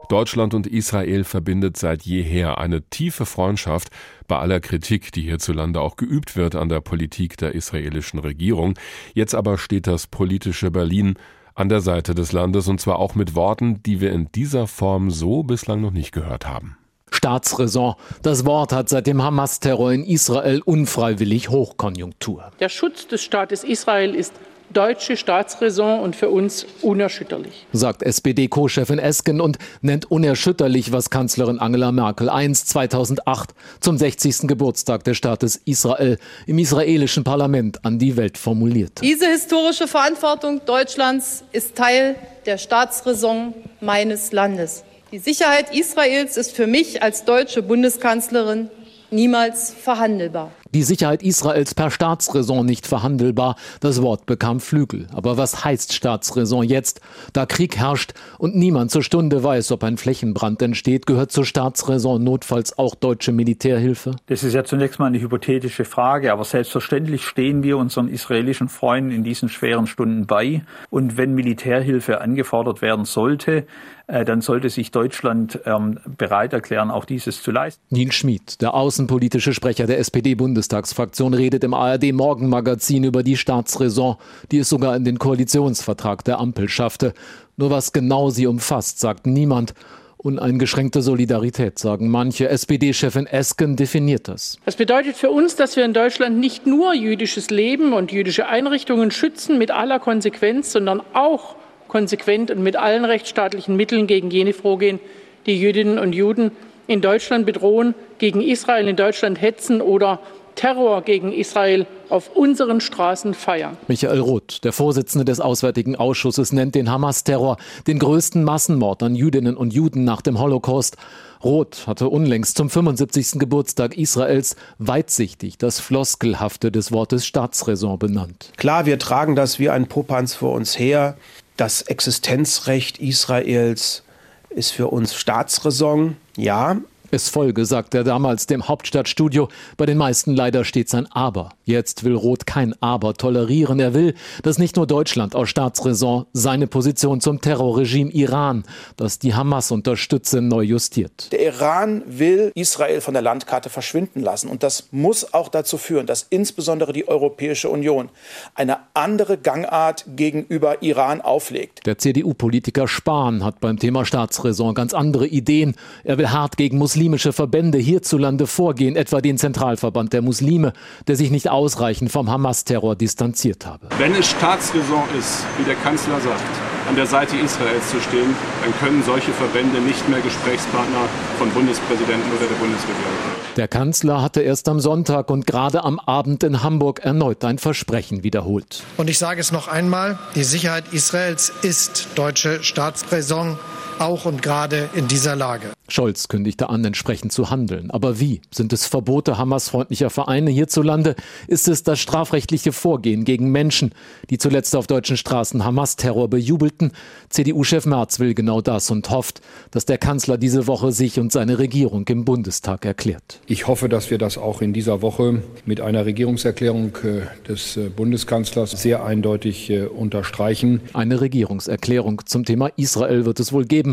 Deutschland 0.08 0.52
und 0.52 0.66
Israel 0.66 1.24
verbindet 1.24 1.76
seit 1.78 2.02
jeher 2.02 2.58
eine 2.58 2.82
tiefe 2.82 3.24
Freundschaft 3.24 3.88
bei 4.28 4.38
aller 4.38 4.60
Kritik, 4.60 5.12
die 5.12 5.22
hierzulande 5.22 5.80
auch 5.80 5.96
geübt 5.96 6.36
wird 6.36 6.56
an 6.56 6.68
der 6.68 6.80
Politik 6.80 7.38
der 7.38 7.54
israelischen 7.54 8.18
Regierung. 8.18 8.74
Jetzt 9.14 9.34
aber 9.34 9.56
steht 9.56 9.86
das 9.86 10.06
politische 10.06 10.70
Berlin 10.70 11.14
an 11.54 11.68
der 11.68 11.80
Seite 11.80 12.14
des 12.14 12.32
Landes 12.32 12.68
und 12.68 12.80
zwar 12.80 12.98
auch 12.98 13.14
mit 13.14 13.34
Worten, 13.34 13.82
die 13.82 14.00
wir 14.00 14.12
in 14.12 14.30
dieser 14.32 14.66
Form 14.66 15.10
so 15.10 15.42
bislang 15.42 15.80
noch 15.80 15.92
nicht 15.92 16.12
gehört 16.12 16.46
haben. 16.46 16.76
Staatsräson. 17.10 17.94
Das 18.22 18.44
Wort 18.44 18.72
hat 18.72 18.88
seit 18.88 19.06
dem 19.06 19.22
Hamas-Terror 19.22 19.92
in 19.92 20.04
Israel 20.04 20.60
unfreiwillig 20.64 21.48
Hochkonjunktur. 21.48 22.50
Der 22.60 22.68
Schutz 22.68 23.06
des 23.06 23.22
Staates 23.22 23.62
Israel 23.62 24.14
ist 24.14 24.34
deutsche 24.74 25.16
Staatsräson 25.16 26.00
und 26.00 26.16
für 26.16 26.28
uns 26.28 26.66
unerschütterlich. 26.82 27.66
Sagt 27.72 28.02
SPD-Co-Chefin 28.02 28.98
Esken 28.98 29.40
und 29.40 29.58
nennt 29.80 30.10
unerschütterlich, 30.10 30.92
was 30.92 31.10
Kanzlerin 31.10 31.58
Angela 31.58 31.92
Merkel 31.92 32.28
einst 32.28 32.68
2008 32.68 33.50
zum 33.80 33.96
60. 33.96 34.48
Geburtstag 34.48 35.04
des 35.04 35.16
Staates 35.16 35.60
Israel 35.64 36.18
im 36.46 36.58
israelischen 36.58 37.24
Parlament 37.24 37.84
an 37.84 37.98
die 37.98 38.16
Welt 38.16 38.36
formuliert. 38.36 39.00
Diese 39.02 39.26
historische 39.26 39.88
Verantwortung 39.88 40.60
Deutschlands 40.66 41.44
ist 41.52 41.76
Teil 41.76 42.16
der 42.46 42.58
Staatsräson 42.58 43.54
meines 43.80 44.32
Landes. 44.32 44.84
Die 45.12 45.18
Sicherheit 45.18 45.74
Israels 45.74 46.36
ist 46.36 46.52
für 46.52 46.66
mich 46.66 47.02
als 47.02 47.24
deutsche 47.24 47.62
Bundeskanzlerin 47.62 48.68
niemals 49.10 49.72
verhandelbar 49.72 50.50
die 50.74 50.82
Sicherheit 50.82 51.22
Israels 51.22 51.74
per 51.74 51.90
Staatsräson 51.90 52.66
nicht 52.66 52.86
verhandelbar. 52.86 53.56
Das 53.80 54.02
Wort 54.02 54.26
bekam 54.26 54.60
Flügel. 54.60 55.06
Aber 55.14 55.36
was 55.36 55.64
heißt 55.64 55.92
Staatsräson 55.92 56.64
jetzt? 56.64 57.00
Da 57.32 57.46
Krieg 57.46 57.76
herrscht 57.76 58.12
und 58.38 58.56
niemand 58.56 58.90
zur 58.90 59.02
Stunde 59.02 59.42
weiß, 59.42 59.70
ob 59.72 59.84
ein 59.84 59.96
Flächenbrand 59.96 60.60
entsteht, 60.62 61.06
gehört 61.06 61.30
zur 61.30 61.44
Staatsräson 61.44 62.22
notfalls 62.22 62.76
auch 62.76 62.94
deutsche 62.96 63.32
Militärhilfe? 63.32 64.16
Das 64.26 64.42
ist 64.42 64.54
ja 64.54 64.64
zunächst 64.64 64.98
mal 64.98 65.06
eine 65.06 65.20
hypothetische 65.20 65.84
Frage, 65.84 66.32
aber 66.32 66.44
selbstverständlich 66.44 67.24
stehen 67.24 67.62
wir 67.62 67.78
unseren 67.78 68.08
israelischen 68.08 68.68
Freunden 68.68 69.12
in 69.12 69.22
diesen 69.22 69.48
schweren 69.48 69.86
Stunden 69.86 70.26
bei. 70.26 70.62
Und 70.90 71.16
wenn 71.16 71.34
Militärhilfe 71.34 72.20
angefordert 72.20 72.82
werden 72.82 73.04
sollte, 73.04 73.66
dann 74.06 74.42
sollte 74.42 74.68
sich 74.68 74.90
Deutschland 74.90 75.60
ähm, 75.64 75.98
bereit 76.18 76.52
erklären, 76.52 76.90
auch 76.90 77.04
dieses 77.04 77.42
zu 77.42 77.50
leisten. 77.50 77.82
Nils 77.88 78.14
Schmid, 78.14 78.60
der 78.60 78.74
außenpolitische 78.74 79.54
Sprecher 79.54 79.86
der 79.86 79.98
SPD-Bundestagsfraktion, 79.98 81.32
redet 81.32 81.64
im 81.64 81.72
ARD-Morgenmagazin 81.72 83.04
über 83.04 83.22
die 83.22 83.36
Staatsräson, 83.36 84.16
die 84.50 84.58
es 84.58 84.68
sogar 84.68 84.94
in 84.96 85.04
den 85.04 85.18
Koalitionsvertrag 85.18 86.22
der 86.24 86.38
Ampel 86.38 86.68
schaffte. 86.68 87.14
Nur 87.56 87.70
was 87.70 87.92
genau 87.92 88.30
sie 88.30 88.46
umfasst, 88.46 89.00
sagt 89.00 89.26
niemand. 89.26 89.74
Uneingeschränkte 90.18 91.02
Solidarität, 91.02 91.78
sagen 91.78 92.08
manche. 92.08 92.48
SPD-Chefin 92.48 93.26
Esken 93.26 93.76
definiert 93.76 94.26
das. 94.28 94.58
Das 94.64 94.76
bedeutet 94.76 95.16
für 95.16 95.30
uns, 95.30 95.54
dass 95.54 95.76
wir 95.76 95.84
in 95.84 95.92
Deutschland 95.92 96.38
nicht 96.38 96.66
nur 96.66 96.94
jüdisches 96.94 97.50
Leben 97.50 97.92
und 97.92 98.10
jüdische 98.10 98.48
Einrichtungen 98.48 99.10
schützen 99.10 99.58
mit 99.58 99.70
aller 99.70 99.98
Konsequenz, 99.98 100.72
sondern 100.72 101.02
auch 101.12 101.56
konsequent 101.94 102.50
und 102.50 102.60
mit 102.60 102.74
allen 102.74 103.04
rechtsstaatlichen 103.04 103.76
Mitteln 103.76 104.08
gegen 104.08 104.28
jene 104.28 104.52
vorgehen, 104.52 104.98
die 105.46 105.56
Jüdinnen 105.56 106.00
und 106.00 106.12
Juden 106.12 106.50
in 106.88 107.00
Deutschland 107.00 107.46
bedrohen, 107.46 107.94
gegen 108.18 108.40
Israel 108.40 108.88
in 108.88 108.96
Deutschland 108.96 109.40
hetzen 109.40 109.80
oder 109.80 110.18
Terror 110.56 111.02
gegen 111.02 111.32
Israel 111.32 111.86
auf 112.08 112.34
unseren 112.34 112.80
Straßen 112.80 113.32
feiern. 113.32 113.76
Michael 113.86 114.18
Roth, 114.18 114.64
der 114.64 114.72
Vorsitzende 114.72 115.24
des 115.24 115.38
Auswärtigen 115.38 115.94
Ausschusses, 115.94 116.52
nennt 116.52 116.74
den 116.74 116.90
Hamas-Terror 116.90 117.58
den 117.86 118.00
größten 118.00 118.42
Massenmord 118.42 119.04
an 119.04 119.14
Jüdinnen 119.14 119.56
und 119.56 119.72
Juden 119.72 120.02
nach 120.02 120.20
dem 120.20 120.40
Holocaust. 120.40 120.96
Roth 121.44 121.86
hatte 121.86 122.08
unlängst 122.08 122.56
zum 122.56 122.70
75. 122.70 123.38
Geburtstag 123.38 123.96
Israels 123.96 124.56
weitsichtig 124.78 125.58
das 125.58 125.78
Floskelhafte 125.78 126.72
des 126.72 126.90
Wortes 126.90 127.24
Staatsräson 127.24 128.00
benannt. 128.00 128.50
Klar, 128.56 128.84
wir 128.84 128.98
tragen 128.98 129.36
das 129.36 129.60
wie 129.60 129.70
ein 129.70 129.86
Popanz 129.86 130.34
vor 130.34 130.54
uns 130.54 130.76
her. 130.76 131.16
Das 131.56 131.82
Existenzrecht 131.82 132.98
Israels 132.98 134.02
ist 134.50 134.70
für 134.70 134.88
uns 134.88 135.14
Staatsräson, 135.14 136.16
ja, 136.36 136.76
es 137.14 137.28
folge, 137.28 137.64
sagt 137.64 137.94
er 137.94 138.04
damals 138.04 138.46
dem 138.46 138.68
Hauptstadtstudio. 138.68 139.48
Bei 139.76 139.86
den 139.86 139.96
meisten 139.96 140.34
leider 140.34 140.64
stets 140.64 140.94
ein 140.94 141.06
Aber. 141.10 141.50
Jetzt 141.64 142.04
will 142.04 142.14
Roth 142.14 142.46
kein 142.46 142.74
Aber 142.82 143.14
tolerieren. 143.14 143.80
Er 143.80 143.94
will, 143.94 144.14
dass 144.42 144.58
nicht 144.58 144.76
nur 144.76 144.86
Deutschland 144.86 145.34
aus 145.34 145.48
Staatsräson 145.48 146.26
seine 146.32 146.66
Position 146.66 147.20
zum 147.20 147.40
Terrorregime 147.40 148.10
Iran, 148.10 148.64
das 148.96 149.18
die 149.18 149.34
Hamas 149.34 149.70
unterstütze, 149.70 150.42
neu 150.42 150.62
justiert. 150.62 151.32
Der 151.32 151.46
Iran 151.46 152.02
will 152.06 152.52
Israel 152.54 153.00
von 153.00 153.14
der 153.14 153.22
Landkarte 153.22 153.70
verschwinden 153.70 154.20
lassen. 154.20 154.48
Und 154.48 154.62
das 154.62 154.88
muss 154.90 155.32
auch 155.32 155.48
dazu 155.48 155.78
führen, 155.78 156.06
dass 156.06 156.26
insbesondere 156.28 156.92
die 156.92 157.08
Europäische 157.08 157.70
Union 157.70 158.10
eine 158.54 158.78
andere 158.92 159.38
Gangart 159.38 160.04
gegenüber 160.16 160.82
Iran 160.82 161.20
auflegt. 161.20 161.86
Der 161.86 161.96
CDU-Politiker 161.98 162.88
Spahn 162.88 163.44
hat 163.44 163.60
beim 163.60 163.78
Thema 163.78 164.04
Staatsräson 164.04 164.74
ganz 164.74 164.92
andere 164.92 165.26
Ideen. 165.26 165.76
Er 166.02 166.18
will 166.18 166.30
hart 166.30 166.56
gegen 166.56 166.78
Muslime 166.78 167.03
muslimische 167.04 167.34
Verbände 167.34 167.76
hierzulande 167.76 168.46
vorgehen, 168.46 168.96
etwa 168.96 169.20
den 169.20 169.36
Zentralverband 169.36 170.14
der 170.14 170.22
Muslime, 170.22 170.72
der 171.06 171.16
sich 171.16 171.30
nicht 171.30 171.50
ausreichend 171.50 172.10
vom 172.10 172.30
Hamas-Terror 172.30 172.96
distanziert 172.96 173.66
habe. 173.66 173.88
Wenn 173.98 174.14
es 174.14 174.30
Staatsräson 174.30 175.02
ist, 175.18 175.44
wie 175.58 175.64
der 175.64 175.74
Kanzler 175.74 176.18
sagt, 176.18 176.42
an 176.88 176.96
der 176.96 177.06
Seite 177.06 177.36
Israels 177.36 177.90
zu 177.90 178.00
stehen, 178.00 178.34
dann 178.62 178.72
können 178.78 179.02
solche 179.02 179.32
Verbände 179.32 179.80
nicht 179.80 180.08
mehr 180.08 180.20
Gesprächspartner 180.20 181.06
von 181.38 181.50
Bundespräsidenten 181.50 182.30
oder 182.30 182.46
der 182.46 182.56
Bundesregierung 182.56 183.02
sein. 183.02 183.54
Der 183.56 183.68
Kanzler 183.68 184.22
hatte 184.22 184.40
erst 184.40 184.66
am 184.70 184.80
Sonntag 184.80 185.30
und 185.30 185.46
gerade 185.46 185.84
am 185.84 185.98
Abend 185.98 186.42
in 186.42 186.62
Hamburg 186.62 187.00
erneut 187.00 187.44
ein 187.44 187.58
Versprechen 187.58 188.24
wiederholt. 188.24 188.82
Und 188.96 189.10
ich 189.10 189.18
sage 189.18 189.42
es 189.42 189.52
noch 189.52 189.68
einmal, 189.68 190.18
die 190.34 190.44
Sicherheit 190.44 190.84
Israels 190.92 191.52
ist 191.62 192.08
deutsche 192.14 192.62
Staatsräson 192.62 193.58
auch 194.00 194.24
und 194.24 194.42
gerade 194.42 194.88
in 194.94 195.08
dieser 195.08 195.36
Lage. 195.36 195.68
Scholz 195.88 196.28
kündigte 196.28 196.70
an, 196.70 196.84
entsprechend 196.84 197.32
zu 197.32 197.50
handeln. 197.50 197.90
Aber 197.90 198.18
wie? 198.18 198.40
Sind 198.50 198.72
es 198.72 198.86
Verbote 198.86 199.36
Hamas-freundlicher 199.36 200.08
Vereine 200.08 200.50
hierzulande? 200.50 201.14
Ist 201.46 201.68
es 201.68 201.82
das 201.82 202.00
strafrechtliche 202.00 202.72
Vorgehen 202.72 203.24
gegen 203.24 203.50
Menschen, 203.50 203.92
die 204.30 204.38
zuletzt 204.38 204.74
auf 204.76 204.86
deutschen 204.86 205.18
Straßen 205.18 205.62
Hamas-Terror 205.62 206.28
bejubelten? 206.28 206.92
CDU-Chef 207.28 207.84
Merz 207.84 208.18
will 208.18 208.32
genau 208.32 208.62
das 208.62 208.90
und 208.90 209.10
hofft, 209.10 209.42
dass 209.72 209.84
der 209.84 209.98
Kanzler 209.98 210.38
diese 210.38 210.66
Woche 210.66 210.90
sich 210.90 211.20
und 211.20 211.32
seine 211.32 211.58
Regierung 211.58 212.06
im 212.08 212.24
Bundestag 212.24 212.86
erklärt. 212.86 213.40
Ich 213.46 213.66
hoffe, 213.66 213.90
dass 213.90 214.10
wir 214.10 214.16
das 214.16 214.38
auch 214.38 214.62
in 214.62 214.72
dieser 214.72 215.02
Woche 215.02 215.42
mit 215.66 215.82
einer 215.82 216.06
Regierungserklärung 216.06 216.96
äh, 217.04 217.46
des 217.46 217.76
äh, 217.76 217.90
Bundeskanzlers 217.90 218.70
sehr 218.70 219.04
eindeutig 219.04 219.68
äh, 219.68 219.84
unterstreichen. 219.84 220.80
Eine 220.94 221.20
Regierungserklärung 221.20 222.22
zum 222.24 222.46
Thema 222.46 222.70
Israel 222.76 223.26
wird 223.26 223.38
es 223.38 223.52
wohl 223.52 223.66
geben, 223.66 223.83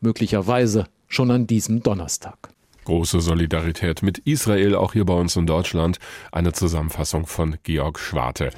möglicherweise 0.00 0.86
schon 1.08 1.30
an 1.30 1.46
diesem 1.46 1.82
Donnerstag. 1.82 2.50
Große 2.84 3.20
Solidarität 3.20 4.02
mit 4.02 4.18
Israel, 4.18 4.74
auch 4.74 4.92
hier 4.92 5.04
bei 5.04 5.14
uns 5.14 5.36
in 5.36 5.46
Deutschland. 5.46 5.98
Eine 6.32 6.52
Zusammenfassung 6.52 7.26
von 7.26 7.56
Georg 7.62 7.98
Schwarte. 7.98 8.50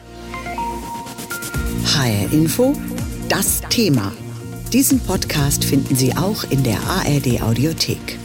HR 1.85 2.33
Info, 2.33 2.75
das 3.29 3.61
Thema. 3.69 4.13
Diesen 4.73 4.99
Podcast 5.01 5.65
finden 5.65 5.95
Sie 5.95 6.17
auch 6.17 6.45
in 6.51 6.63
der 6.65 6.81
ARD 6.81 7.43
Audiothek. 7.43 8.19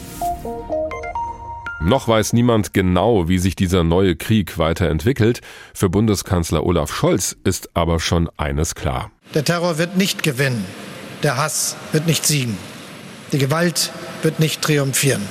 Noch 1.82 2.08
weiß 2.08 2.34
niemand 2.34 2.74
genau, 2.74 3.30
wie 3.30 3.40
sich 3.40 3.56
dieser 3.56 3.84
neue 3.84 4.16
Krieg 4.16 4.58
weiterentwickelt. 4.58 5.42
Für 5.74 5.90
Bundeskanzler 5.90 6.66
Olaf 6.66 6.94
Scholz 6.94 7.38
ist 7.44 7.76
aber 7.76 8.00
schon 8.00 8.30
eines 8.38 8.76
klar. 8.76 9.12
Der 9.34 9.46
Terror 9.46 9.78
wird 9.78 9.96
nicht 9.96 10.24
gewinnen. 10.24 10.66
Der 11.24 11.36
Hass 11.36 11.76
wird 11.92 12.08
nicht 12.08 12.26
siegen. 12.26 12.58
Die 13.34 13.38
Gewalt 13.38 13.92
wird 14.22 14.40
nicht 14.40 14.62
triumphieren. 14.62 15.22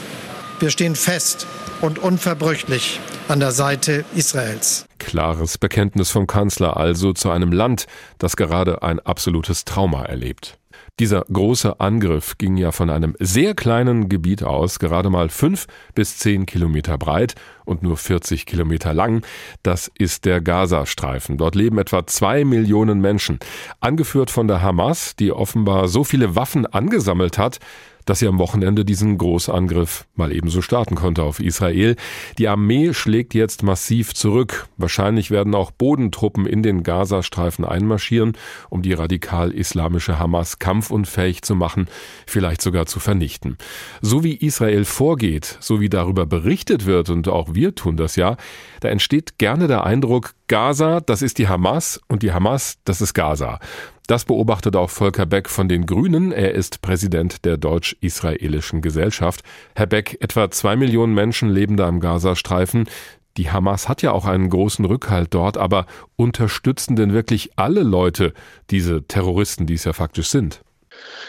Wir 0.60 0.70
stehen 0.70 0.96
fest 0.96 1.46
und 1.80 1.98
unverbrüchlich 1.98 3.00
an 3.28 3.40
der 3.40 3.52
Seite 3.52 4.04
Israels. 4.14 4.86
Klares 4.98 5.56
Bekenntnis 5.56 6.10
vom 6.10 6.26
Kanzler 6.26 6.76
also 6.76 7.12
zu 7.12 7.30
einem 7.30 7.52
Land, 7.52 7.86
das 8.18 8.36
gerade 8.36 8.82
ein 8.82 9.00
absolutes 9.00 9.64
Trauma 9.64 10.04
erlebt. 10.04 10.57
Dieser 10.98 11.24
große 11.32 11.78
Angriff 11.78 12.38
ging 12.38 12.56
ja 12.56 12.72
von 12.72 12.90
einem 12.90 13.14
sehr 13.20 13.54
kleinen 13.54 14.08
Gebiet 14.08 14.42
aus, 14.42 14.80
gerade 14.80 15.10
mal 15.10 15.28
fünf 15.28 15.68
bis 15.94 16.18
zehn 16.18 16.44
Kilometer 16.44 16.98
breit 16.98 17.36
und 17.64 17.84
nur 17.84 17.96
40 17.96 18.46
Kilometer 18.46 18.92
lang. 18.92 19.24
Das 19.62 19.88
ist 19.96 20.24
der 20.24 20.40
Gazastreifen. 20.40 21.36
Dort 21.36 21.54
leben 21.54 21.78
etwa 21.78 22.04
zwei 22.08 22.44
Millionen 22.44 23.00
Menschen. 23.00 23.38
Angeführt 23.78 24.32
von 24.32 24.48
der 24.48 24.60
Hamas, 24.60 25.14
die 25.14 25.30
offenbar 25.30 25.86
so 25.86 26.02
viele 26.02 26.34
Waffen 26.34 26.66
angesammelt 26.66 27.38
hat, 27.38 27.60
dass 28.08 28.20
sie 28.20 28.26
am 28.26 28.38
Wochenende 28.38 28.86
diesen 28.86 29.18
Großangriff 29.18 30.06
mal 30.14 30.32
ebenso 30.32 30.62
starten 30.62 30.94
konnte 30.94 31.22
auf 31.22 31.40
Israel. 31.40 31.94
Die 32.38 32.48
Armee 32.48 32.94
schlägt 32.94 33.34
jetzt 33.34 33.62
massiv 33.62 34.14
zurück. 34.14 34.66
Wahrscheinlich 34.78 35.30
werden 35.30 35.54
auch 35.54 35.70
Bodentruppen 35.70 36.46
in 36.46 36.62
den 36.62 36.82
Gazastreifen 36.82 37.66
einmarschieren, 37.66 38.32
um 38.70 38.80
die 38.80 38.94
radikal-islamische 38.94 40.18
Hamas 40.18 40.58
kampfunfähig 40.58 41.42
zu 41.42 41.54
machen, 41.54 41.86
vielleicht 42.26 42.62
sogar 42.62 42.86
zu 42.86 42.98
vernichten. 42.98 43.58
So 44.00 44.24
wie 44.24 44.36
Israel 44.36 44.86
vorgeht, 44.86 45.58
so 45.60 45.80
wie 45.80 45.90
darüber 45.90 46.24
berichtet 46.24 46.86
wird, 46.86 47.10
und 47.10 47.28
auch 47.28 47.54
wir 47.54 47.74
tun 47.74 47.98
das 47.98 48.16
ja, 48.16 48.38
da 48.80 48.88
entsteht 48.88 49.36
gerne 49.36 49.66
der 49.66 49.84
Eindruck, 49.84 50.32
Gaza, 50.48 51.00
das 51.00 51.22
ist 51.22 51.38
die 51.38 51.46
Hamas 51.46 52.00
und 52.08 52.22
die 52.22 52.32
Hamas, 52.32 52.78
das 52.84 53.00
ist 53.00 53.14
Gaza. 53.14 53.60
Das 54.06 54.24
beobachtet 54.24 54.74
auch 54.74 54.88
Volker 54.88 55.26
Beck 55.26 55.50
von 55.50 55.68
den 55.68 55.84
Grünen. 55.84 56.32
Er 56.32 56.54
ist 56.54 56.80
Präsident 56.80 57.44
der 57.44 57.58
Deutsch-Israelischen 57.58 58.80
Gesellschaft. 58.80 59.42
Herr 59.76 59.86
Beck, 59.86 60.16
etwa 60.20 60.50
zwei 60.50 60.76
Millionen 60.76 61.12
Menschen 61.12 61.50
leben 61.50 61.76
da 61.76 61.86
im 61.86 62.00
Gazastreifen. 62.00 62.88
Die 63.36 63.50
Hamas 63.50 63.88
hat 63.88 64.00
ja 64.00 64.12
auch 64.12 64.24
einen 64.24 64.48
großen 64.48 64.86
Rückhalt 64.86 65.34
dort, 65.34 65.58
aber 65.58 65.84
unterstützen 66.16 66.96
denn 66.96 67.12
wirklich 67.12 67.50
alle 67.56 67.82
Leute 67.82 68.32
diese 68.70 69.06
Terroristen, 69.06 69.66
die 69.66 69.74
es 69.74 69.84
ja 69.84 69.92
faktisch 69.92 70.28
sind? 70.28 70.62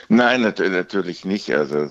Nein, 0.07 0.41
natürlich 0.41 1.23
nicht. 1.25 1.51
Also 1.51 1.88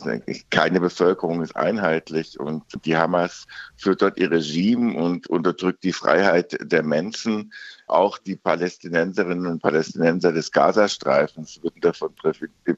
keine 0.50 0.80
Bevölkerung 0.80 1.42
ist 1.42 1.54
einheitlich 1.54 2.38
und 2.40 2.64
die 2.84 2.96
Hamas 2.96 3.46
führt 3.76 4.02
dort 4.02 4.18
ihr 4.18 4.30
Regime 4.30 4.96
und 4.96 5.28
unterdrückt 5.28 5.84
die 5.84 5.92
Freiheit 5.92 6.56
der 6.60 6.82
Menschen. 6.82 7.52
Auch 7.86 8.18
die 8.18 8.36
Palästinenserinnen 8.36 9.46
und 9.46 9.62
Palästinenser 9.62 10.32
des 10.32 10.52
Gazastreifens 10.52 11.62
würden 11.62 11.80
davon 11.80 12.12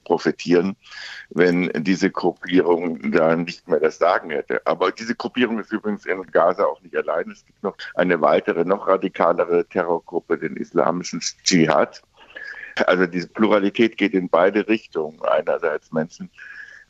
profitieren, 0.04 0.76
wenn 1.30 1.70
diese 1.74 2.10
Gruppierung 2.10 3.10
da 3.10 3.34
nicht 3.34 3.66
mehr 3.66 3.80
das 3.80 3.98
Sagen 3.98 4.30
hätte. 4.30 4.64
Aber 4.66 4.92
diese 4.92 5.16
Gruppierung 5.16 5.58
ist 5.58 5.72
übrigens 5.72 6.06
in 6.06 6.22
Gaza 6.30 6.64
auch 6.64 6.80
nicht 6.82 6.94
allein. 6.94 7.30
Es 7.30 7.44
gibt 7.44 7.62
noch 7.62 7.76
eine 7.94 8.20
weitere, 8.20 8.64
noch 8.64 8.86
radikalere 8.86 9.64
Terrorgruppe, 9.66 10.38
den 10.38 10.56
islamischen 10.56 11.20
Dschihad 11.44 12.02
also 12.86 13.06
diese 13.06 13.28
Pluralität 13.28 13.96
geht 13.96 14.14
in 14.14 14.28
beide 14.28 14.66
Richtungen. 14.68 15.20
Einerseits 15.22 15.92
Menschen, 15.92 16.30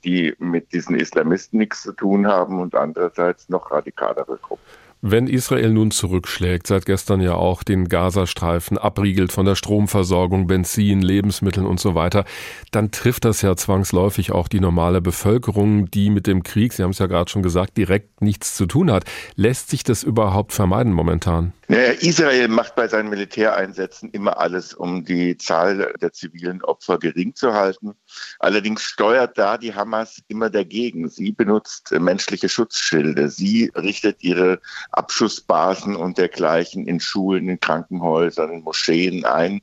die 0.04 0.34
mit 0.38 0.72
diesen 0.72 0.96
Islamisten 0.96 1.58
nichts 1.58 1.82
zu 1.82 1.92
tun 1.92 2.26
haben 2.26 2.60
und 2.60 2.74
andererseits 2.74 3.48
noch 3.48 3.70
radikalere 3.70 4.38
Gruppen. 4.40 4.62
Wenn 5.02 5.28
Israel 5.28 5.70
nun 5.70 5.90
zurückschlägt, 5.90 6.66
seit 6.66 6.84
gestern 6.84 7.22
ja 7.22 7.32
auch 7.32 7.62
den 7.62 7.88
Gazastreifen 7.88 8.76
abriegelt 8.76 9.32
von 9.32 9.46
der 9.46 9.54
Stromversorgung, 9.54 10.46
Benzin, 10.46 11.00
Lebensmitteln 11.00 11.64
und 11.64 11.80
so 11.80 11.94
weiter, 11.94 12.26
dann 12.70 12.90
trifft 12.90 13.24
das 13.24 13.40
ja 13.40 13.56
zwangsläufig 13.56 14.32
auch 14.32 14.46
die 14.46 14.60
normale 14.60 15.00
Bevölkerung, 15.00 15.90
die 15.90 16.10
mit 16.10 16.26
dem 16.26 16.42
Krieg, 16.42 16.74
Sie 16.74 16.82
haben 16.82 16.90
es 16.90 16.98
ja 16.98 17.06
gerade 17.06 17.30
schon 17.30 17.42
gesagt, 17.42 17.78
direkt 17.78 18.20
nichts 18.20 18.54
zu 18.54 18.66
tun 18.66 18.90
hat. 18.90 19.04
Lässt 19.36 19.70
sich 19.70 19.84
das 19.84 20.02
überhaupt 20.02 20.52
vermeiden 20.52 20.92
momentan? 20.92 21.54
Naja, 21.70 21.92
Israel 22.00 22.48
macht 22.48 22.74
bei 22.74 22.88
seinen 22.88 23.10
Militäreinsätzen 23.10 24.10
immer 24.10 24.40
alles, 24.40 24.74
um 24.74 25.04
die 25.04 25.36
Zahl 25.36 25.94
der 26.00 26.12
zivilen 26.12 26.64
Opfer 26.64 26.98
gering 26.98 27.36
zu 27.36 27.54
halten. 27.54 27.94
Allerdings 28.40 28.82
steuert 28.82 29.38
da 29.38 29.56
die 29.56 29.72
Hamas 29.72 30.20
immer 30.26 30.50
dagegen. 30.50 31.08
Sie 31.08 31.30
benutzt 31.30 31.92
menschliche 31.92 32.48
Schutzschilde. 32.48 33.28
Sie 33.28 33.70
richtet 33.76 34.24
ihre 34.24 34.60
Abschussbasen 34.90 35.94
und 35.94 36.18
dergleichen 36.18 36.88
in 36.88 36.98
Schulen, 36.98 37.48
in 37.48 37.60
Krankenhäusern, 37.60 38.50
in 38.50 38.62
Moscheen 38.62 39.24
ein, 39.24 39.60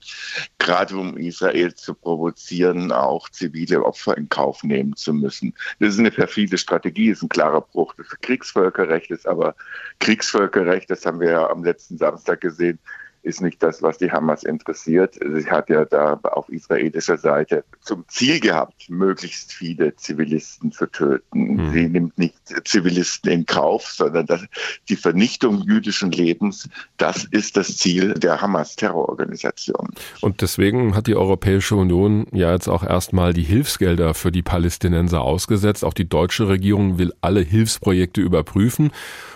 gerade 0.60 0.96
um 0.96 1.18
Israel 1.18 1.76
zu 1.76 1.94
provozieren, 1.94 2.94
auch 2.94 3.28
zivile 3.28 3.84
Opfer 3.84 4.16
in 4.16 4.30
Kauf 4.30 4.64
nehmen 4.64 4.96
zu 4.96 5.14
müssen. 5.14 5.54
Das 5.82 5.90
ist 5.96 6.00
eine 6.00 6.12
perfide 6.12 6.58
Strategie, 6.58 7.10
ist 7.10 7.22
ein 7.22 7.28
klarer 7.28 7.60
Bruch 7.60 7.96
des 7.96 8.08
Kriegsvölkerrechts, 8.22 9.26
aber 9.26 9.56
Kriegsvölkerrecht, 10.00 10.90
das 10.90 11.06
haben 11.06 11.20
wir 11.20 11.32
ja 11.32 11.50
am 11.50 11.66
letzten 11.66 11.97
Samstag 11.98 12.42
gesehen, 12.42 12.80
ist 13.28 13.42
nicht 13.42 13.62
das, 13.62 13.84
was 13.84 13.98
die 13.98 14.10
Hamas 14.10 14.44
interessiert. 14.44 15.16
Sie 15.16 15.46
hat 15.52 15.70
ja 15.70 15.84
da 15.86 16.14
auf 16.24 16.48
israelischer 16.50 17.18
Seite 17.18 17.66
zum 17.82 18.06
Ziel 18.08 18.40
gehabt, 18.40 18.90
möglichst 18.90 19.52
viele 19.52 19.96
Zivilisten 19.96 20.72
zu 20.72 20.86
töten. 20.86 21.56
Mhm. 21.56 21.72
Sie 21.74 21.88
nimmt 21.90 22.18
nicht 22.18 22.36
Zivilisten 22.64 23.32
in 23.32 23.46
Kauf, 23.46 23.86
sondern 23.88 24.26
das, 24.26 24.46
die 24.88 24.96
Vernichtung 24.96 25.62
jüdischen 25.64 26.12
Lebens, 26.12 26.70
das 26.96 27.26
ist 27.26 27.58
das 27.58 27.76
Ziel 27.78 28.14
der 28.14 28.42
Hamas-Terrororganisation. 28.42 29.90
Und 30.22 30.42
deswegen 30.42 30.96
hat 30.96 31.08
die 31.08 31.16
Europäische 31.16 31.76
Union 31.76 32.28
ja 32.32 32.54
jetzt 32.54 32.70
auch 32.70 32.84
erstmal 32.84 33.34
die 33.34 33.44
Hilfsgelder 33.44 34.14
für 34.14 34.32
die 34.32 34.42
Palästinenser 34.42 35.22
ausgesetzt. 35.22 35.84
Auch 35.84 35.94
die 35.94 36.08
deutsche 36.08 36.48
Regierung 36.48 36.98
will 36.98 37.14
alle 37.20 37.42
Hilfsprojekte 37.42 38.22
überprüfen. 38.22 38.92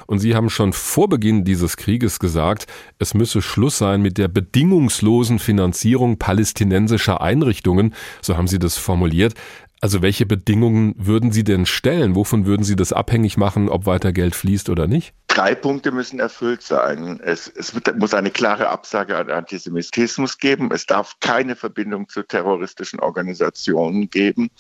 Und 0.08 0.19
Sie 0.19 0.36
haben 0.36 0.49
schon 0.49 0.73
vor 0.73 1.10
Beginn 1.10 1.43
dieses 1.43 1.77
Krieges 1.77 2.19
gesagt, 2.19 2.67
es 2.99 3.13
müsse 3.13 3.41
Schluss 3.41 3.81
sein 3.82 4.04
mit 4.04 4.20
der 4.20 4.28
bedingungslosen 4.28 5.39
Finanzierung 5.39 6.20
palästinensischer 6.20 7.20
Einrichtungen. 7.20 7.96
So 8.22 8.38
haben 8.38 8.48
Sie 8.48 8.60
das 8.60 8.78
formuliert. 8.78 9.34
Also 9.84 10.04
welche 10.04 10.28
Bedingungen 10.28 10.94
würden 10.96 11.32
Sie 11.32 11.44
denn 11.44 11.65
stellen? 11.65 12.13
Wovon 12.13 12.46
würden 12.46 12.63
Sie 12.63 12.76
das 12.76 12.94
abhängig 12.94 13.36
machen, 13.38 13.67
ob 13.67 13.88
weiter 13.88 14.13
Geld 14.13 14.36
fließt 14.36 14.70
oder 14.70 14.86
nicht? 14.86 15.15
Drei 15.26 15.56
Punkte 15.56 15.91
müssen 15.91 16.20
erfüllt 16.20 16.62
sein. 16.62 17.20
Es, 17.24 17.48
es 17.48 17.74
wird, 17.74 17.98
muss 17.98 18.13
eine 18.13 18.30
klare 18.30 18.70
Absage 18.70 19.17
an 19.17 19.32
Antisemitismus 19.32 20.38
geben. 20.38 20.70
Es 20.72 20.86
darf 20.86 21.15
keine 21.20 21.56
Verbindung 21.56 22.08
zu 22.10 22.22
terroristischen 22.22 23.00
Organisationen 23.00 24.08
geben. 24.12 24.52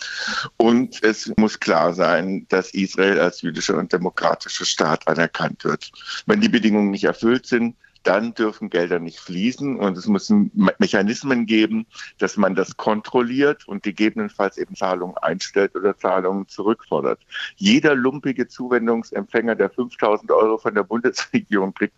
Und 0.57 1.03
es 1.03 1.31
muss 1.37 1.59
klar 1.59 1.93
sein, 1.93 2.47
dass 2.49 2.73
Israel 2.73 3.19
als 3.19 3.43
jüdischer 3.43 3.77
und 3.77 3.93
demokratischer 3.93 4.65
Staat 4.65 5.07
anerkannt 5.07 5.63
wird. 5.65 5.91
Wenn 6.25 6.41
die 6.41 6.49
Bedingungen 6.49 6.89
nicht 6.89 7.03
erfüllt 7.03 7.45
sind, 7.45 7.75
dann 8.03 8.33
dürfen 8.33 8.69
Gelder 8.69 8.99
nicht 8.99 9.19
fließen 9.19 9.77
und 9.77 9.97
es 9.97 10.07
müssen 10.07 10.51
Mechanismen 10.79 11.45
geben, 11.45 11.85
dass 12.17 12.37
man 12.37 12.55
das 12.55 12.77
kontrolliert 12.77 13.67
und 13.67 13.83
gegebenenfalls 13.83 14.57
eben 14.57 14.75
Zahlungen 14.75 15.17
einstellt 15.17 15.75
oder 15.75 15.97
Zahlungen 15.97 16.47
zurückfordert. 16.47 17.19
Jeder 17.57 17.95
lumpige 17.95 18.47
Zuwendungsempfänger, 18.47 19.55
der 19.55 19.69
5000 19.69 20.31
Euro 20.31 20.57
von 20.57 20.73
der 20.73 20.83
Bundesregierung 20.83 21.73
kriegt, 21.73 21.93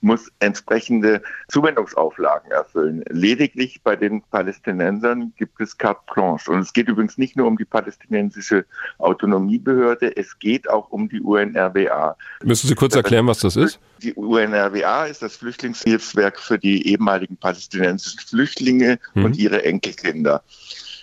muss 0.00 0.30
entsprechende 0.38 1.22
Zuwendungsauflagen 1.48 2.50
erfüllen. 2.50 3.04
Lediglich 3.08 3.82
bei 3.82 3.96
den 3.96 4.22
Palästinensern 4.22 5.32
gibt 5.36 5.60
es 5.60 5.76
carte 5.76 6.00
blanche. 6.12 6.50
Und 6.50 6.60
es 6.60 6.72
geht 6.72 6.88
übrigens 6.88 7.18
nicht 7.18 7.36
nur 7.36 7.46
um 7.46 7.56
die 7.56 7.64
palästinensische 7.64 8.64
Autonomiebehörde, 8.98 10.16
es 10.16 10.38
geht 10.38 10.68
auch 10.70 10.90
um 10.90 11.08
die 11.08 11.20
UNRWA. 11.20 12.16
Müssen 12.44 12.68
Sie 12.68 12.74
kurz 12.74 12.94
erklären, 12.94 13.26
was 13.26 13.40
das 13.40 13.56
ist? 13.56 13.80
Die 14.02 14.14
UNRWA 14.14 15.06
ist 15.06 15.22
das 15.22 15.36
Flüchtlingshilfswerk 15.48 16.38
für 16.38 16.58
die 16.58 16.88
ehemaligen 16.88 17.38
palästinensischen 17.38 18.20
Flüchtlinge 18.20 18.98
mhm. 19.14 19.24
und 19.24 19.36
ihre 19.36 19.64
Enkelkinder. 19.64 20.42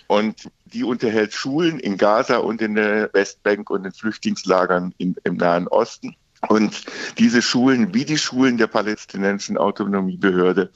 Und 0.06 0.48
die 0.66 0.84
unterhält 0.84 1.32
Schulen 1.32 1.80
in 1.80 1.96
Gaza 1.96 2.36
und 2.36 2.62
in 2.62 2.76
der 2.76 3.10
Westbank 3.12 3.70
und 3.70 3.84
in 3.84 3.92
Flüchtlingslagern 3.92 4.94
im, 4.98 5.16
im 5.24 5.36
Nahen 5.36 5.66
Osten. 5.66 6.14
Und 6.48 6.84
diese 7.18 7.42
Schulen, 7.42 7.92
wie 7.92 8.04
die 8.04 8.18
Schulen 8.18 8.56
der 8.56 8.68
palästinensischen 8.68 9.56
Autonomiebehörde, 9.56 10.70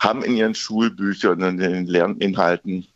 haben 0.00 0.22
in 0.22 0.36
ihren 0.36 0.54
Schulbüchern 0.54 1.42
und 1.42 1.60
in 1.60 1.72
den 1.72 1.86
Lerninhalten 1.86 2.86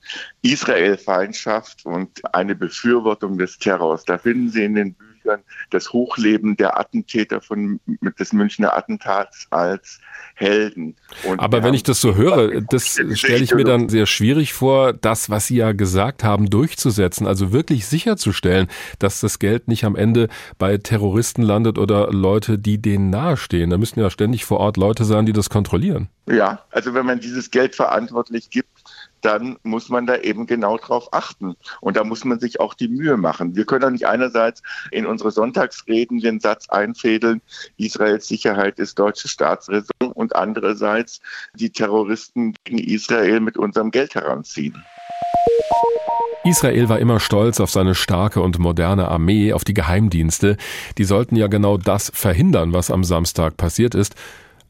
Israel-Feindschaft 0.41 1.85
und 1.85 2.35
eine 2.35 2.55
Befürwortung 2.55 3.37
des 3.37 3.59
Terrors. 3.59 4.05
Da 4.05 4.17
finden 4.17 4.49
Sie 4.49 4.65
in 4.65 4.75
den 4.75 4.95
Büchern 4.95 5.08
Büchern 5.29 5.43
das 5.71 5.93
Hochleben 5.93 6.57
der 6.57 6.79
Attentäter 6.79 7.41
von, 7.41 7.81
des 8.19 8.33
Münchner 8.33 8.77
Attentats 8.77 9.47
als 9.51 10.01
Helden. 10.35 10.97
Und 11.25 11.41
Aber 11.41 11.63
wenn 11.63 11.75
ich 11.75 11.83
das 11.83 12.01
so 12.01 12.15
höre, 12.15 12.61
das 12.63 12.99
stelle 13.15 13.43
ich 13.43 13.55
mir 13.55 13.65
dann 13.65 13.89
sehr 13.89 14.07
schwierig 14.07 14.55
vor, 14.55 14.93
das, 14.93 15.31
was 15.31 15.49
Sie 15.49 15.57
ja 15.57 15.73
gesagt 15.73 16.25
haben, 16.25 16.49
durchzusetzen, 16.49 17.27
also 17.27 17.53
wirklich 17.53 17.87
sicherzustellen, 17.87 18.69
dass 18.99 19.21
das 19.21 19.39
Geld 19.39 19.69
nicht 19.69 19.85
am 19.85 19.97
Ende 19.97 20.29
bei 20.59 20.79
Terroristen 20.79 21.43
landet 21.43 21.79
oder 21.79 22.11
Leute, 22.13 22.59
die 22.59 22.81
denen 22.81 23.11
nahestehen. 23.11 23.71
Da 23.71 23.79
müssen 23.79 24.01
ja 24.01 24.11
ständig 24.11 24.45
vor 24.45 24.59
Ort 24.59 24.77
Leute 24.77 25.05
sein, 25.05 25.27
die 25.27 25.33
das 25.33 25.51
kontrollieren. 25.51 26.09
Ja, 26.27 26.61
also 26.71 26.95
wenn 26.95 27.07
man 27.07 27.21
dieses 27.21 27.51
Geld 27.51 27.75
verantwortlich 27.75 28.51
gibt, 28.51 28.68
dann 29.21 29.59
muss 29.63 29.89
man 29.89 30.07
da 30.07 30.17
eben 30.17 30.47
genau 30.47 30.77
drauf 30.77 31.09
achten. 31.13 31.57
Und 31.81 31.97
da 31.97 32.05
muss 32.05 32.25
man 32.25 32.39
sich 32.41 32.61
auch 32.61 32.75
die 32.75 32.89
Mühe 32.89 33.17
machen. 33.17 33.57
Wir 33.57 33.65
können 33.65 33.83
doch 33.83 33.91
nicht 33.91 34.07
einerseits 34.07 34.63
in 34.91 35.07
unsere 35.07 35.31
Sonntagsreden 35.31 36.21
den 36.21 36.41
Satz 36.41 36.69
einfädeln, 36.69 37.41
Israels 37.77 38.29
Sicherheit 38.29 38.79
ist 38.79 38.99
deutsche 38.99 39.29
Staatsräson 39.29 40.13
und 40.15 40.37
andererseits 40.37 41.21
die 41.55 41.71
Terroristen 41.71 42.55
gegen 42.65 42.79
Israel 42.79 43.41
mit 43.41 43.57
unserem 43.57 43.91
Geld 43.91 44.15
heranziehen. 44.15 44.85
Israel 46.45 46.89
war 46.89 46.99
immer 46.99 47.21
stolz 47.21 47.61
auf 47.61 47.71
seine 47.71 47.95
starke 47.95 48.41
und 48.41 48.59
moderne 48.59 49.09
Armee, 49.09 49.53
auf 49.53 49.65
die 49.65 49.75
Geheimdienste. 49.75 50.57
Die 50.97 51.05
sollten 51.05 51.37
ja 51.37 51.47
genau 51.47 51.77
das 51.77 52.11
verhindern, 52.15 52.73
was 52.73 52.91
am 52.91 53.05
Samstag 53.05 53.57
passiert 53.57 53.95
ist 53.95 54.15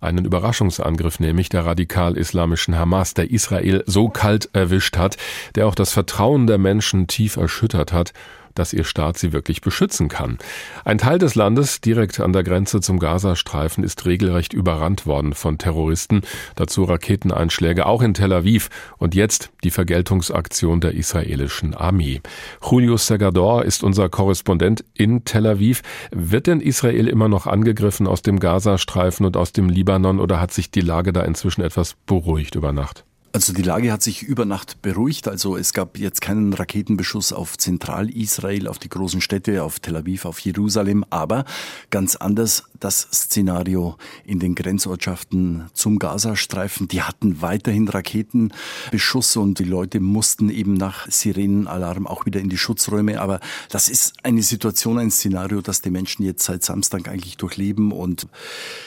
einen 0.00 0.24
Überraschungsangriff 0.24 1.20
nämlich 1.20 1.48
der 1.48 1.66
radikal-islamischen 1.66 2.76
Hamas, 2.78 3.14
der 3.14 3.30
Israel 3.30 3.82
so 3.86 4.08
kalt 4.08 4.48
erwischt 4.52 4.96
hat, 4.96 5.16
der 5.54 5.66
auch 5.66 5.74
das 5.74 5.92
Vertrauen 5.92 6.46
der 6.46 6.58
Menschen 6.58 7.06
tief 7.06 7.36
erschüttert 7.36 7.92
hat 7.92 8.12
dass 8.54 8.72
ihr 8.72 8.84
Staat 8.84 9.18
sie 9.18 9.32
wirklich 9.32 9.60
beschützen 9.60 10.08
kann. 10.08 10.38
Ein 10.84 10.98
Teil 10.98 11.18
des 11.18 11.34
Landes 11.34 11.80
direkt 11.80 12.20
an 12.20 12.32
der 12.32 12.44
Grenze 12.44 12.80
zum 12.80 12.98
Gazastreifen 12.98 13.84
ist 13.84 14.06
regelrecht 14.06 14.52
überrannt 14.52 15.06
worden 15.06 15.34
von 15.34 15.58
Terroristen, 15.58 16.22
dazu 16.56 16.84
Raketeneinschläge 16.84 17.86
auch 17.86 18.02
in 18.02 18.14
Tel 18.14 18.32
Aviv 18.32 18.70
und 18.98 19.14
jetzt 19.14 19.50
die 19.64 19.70
Vergeltungsaktion 19.70 20.80
der 20.80 20.94
israelischen 20.94 21.74
Armee. 21.74 22.20
Julius 22.62 23.06
Segador 23.06 23.64
ist 23.64 23.82
unser 23.82 24.08
Korrespondent 24.08 24.84
in 24.94 25.24
Tel 25.24 25.46
Aviv. 25.46 25.82
Wird 26.10 26.46
denn 26.46 26.60
Israel 26.60 27.08
immer 27.08 27.28
noch 27.28 27.46
angegriffen 27.46 28.06
aus 28.06 28.22
dem 28.22 28.38
Gazastreifen 28.38 29.26
und 29.26 29.36
aus 29.36 29.52
dem 29.52 29.68
Libanon 29.68 30.20
oder 30.20 30.40
hat 30.40 30.52
sich 30.52 30.70
die 30.70 30.80
Lage 30.80 31.12
da 31.12 31.22
inzwischen 31.22 31.62
etwas 31.62 31.94
beruhigt 32.06 32.54
über 32.54 32.72
Nacht? 32.72 33.04
Also 33.32 33.52
die 33.52 33.62
Lage 33.62 33.92
hat 33.92 34.02
sich 34.02 34.22
über 34.22 34.44
Nacht 34.44 34.80
beruhigt. 34.80 35.28
Also 35.28 35.56
es 35.56 35.72
gab 35.72 35.98
jetzt 35.98 36.20
keinen 36.20 36.54
Raketenbeschuss 36.54 37.32
auf 37.32 37.58
Zentralisrael, 37.58 38.66
auf 38.66 38.78
die 38.78 38.88
großen 38.88 39.20
Städte, 39.20 39.62
auf 39.62 39.80
Tel 39.80 39.96
Aviv, 39.96 40.24
auf 40.24 40.38
Jerusalem. 40.40 41.04
Aber 41.10 41.44
ganz 41.90 42.16
anders 42.16 42.64
das 42.80 43.08
Szenario 43.12 43.96
in 44.24 44.38
den 44.38 44.54
Grenzortschaften 44.54 45.70
zum 45.72 45.98
Gazastreifen. 45.98 46.88
Die 46.88 47.02
hatten 47.02 47.42
weiterhin 47.42 47.88
Raketenbeschuss 47.88 49.36
und 49.36 49.58
die 49.58 49.64
Leute 49.64 50.00
mussten 50.00 50.48
eben 50.50 50.74
nach 50.74 51.10
Sirenenalarm 51.10 52.06
auch 52.06 52.26
wieder 52.26 52.40
in 52.40 52.48
die 52.48 52.58
Schutzräume. 52.58 53.20
Aber 53.20 53.40
das 53.70 53.88
ist 53.88 54.14
eine 54.22 54.42
Situation, 54.42 54.98
ein 54.98 55.10
Szenario, 55.10 55.60
das 55.60 55.82
die 55.82 55.90
Menschen 55.90 56.24
jetzt 56.24 56.44
seit 56.44 56.64
Samstag 56.64 57.08
eigentlich 57.08 57.36
durchleben. 57.36 57.92
Und 57.92 58.28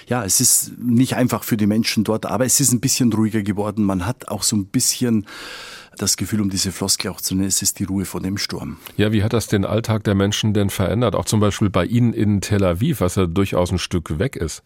ja, 0.08 0.24
es 0.24 0.40
ist 0.40 0.78
nicht 0.78 1.16
einfach 1.16 1.44
für 1.44 1.58
die 1.58 1.68
Menschen 1.68 2.04
dort, 2.04 2.26
aber 2.26 2.46
es 2.46 2.60
ist 2.60 2.72
ein 2.72 2.80
bisschen 2.80 3.12
ruhiger 3.14 3.44
geworden. 3.44 3.84
Man 3.84 4.06
hat 4.06 4.28
auch 4.28 4.44
so 4.44 4.56
ein 4.56 4.66
bisschen 4.66 5.26
das 5.98 6.18
Gefühl, 6.18 6.42
um 6.42 6.50
diese 6.50 6.72
Floskel 6.72 7.12
auch 7.12 7.22
zu 7.22 7.36
nennen, 7.36 7.48
es 7.48 7.62
ist 7.62 7.80
die 7.80 7.84
Ruhe 7.84 8.06
vor 8.06 8.22
dem 8.22 8.38
Sturm. 8.38 8.78
Ja, 8.98 9.12
wie 9.12 9.24
hat 9.24 9.34
das 9.34 9.48
den 9.48 9.66
Alltag 9.66 10.04
der 10.04 10.16
Menschen 10.16 10.54
denn 10.54 10.70
verändert? 10.70 11.16
Auch 11.16 11.26
zum 11.26 11.40
Beispiel 11.40 11.70
bei 11.70 11.86
Ihnen 11.86 12.14
in 12.14 12.42
Tel 12.42 12.64
Aviv, 12.64 13.02
was 13.02 13.16
ja 13.16 13.26
durchaus 13.26 13.72
ein 13.72 13.80
Stück 13.80 14.18
weg 14.18 14.36
ist. 14.36 14.64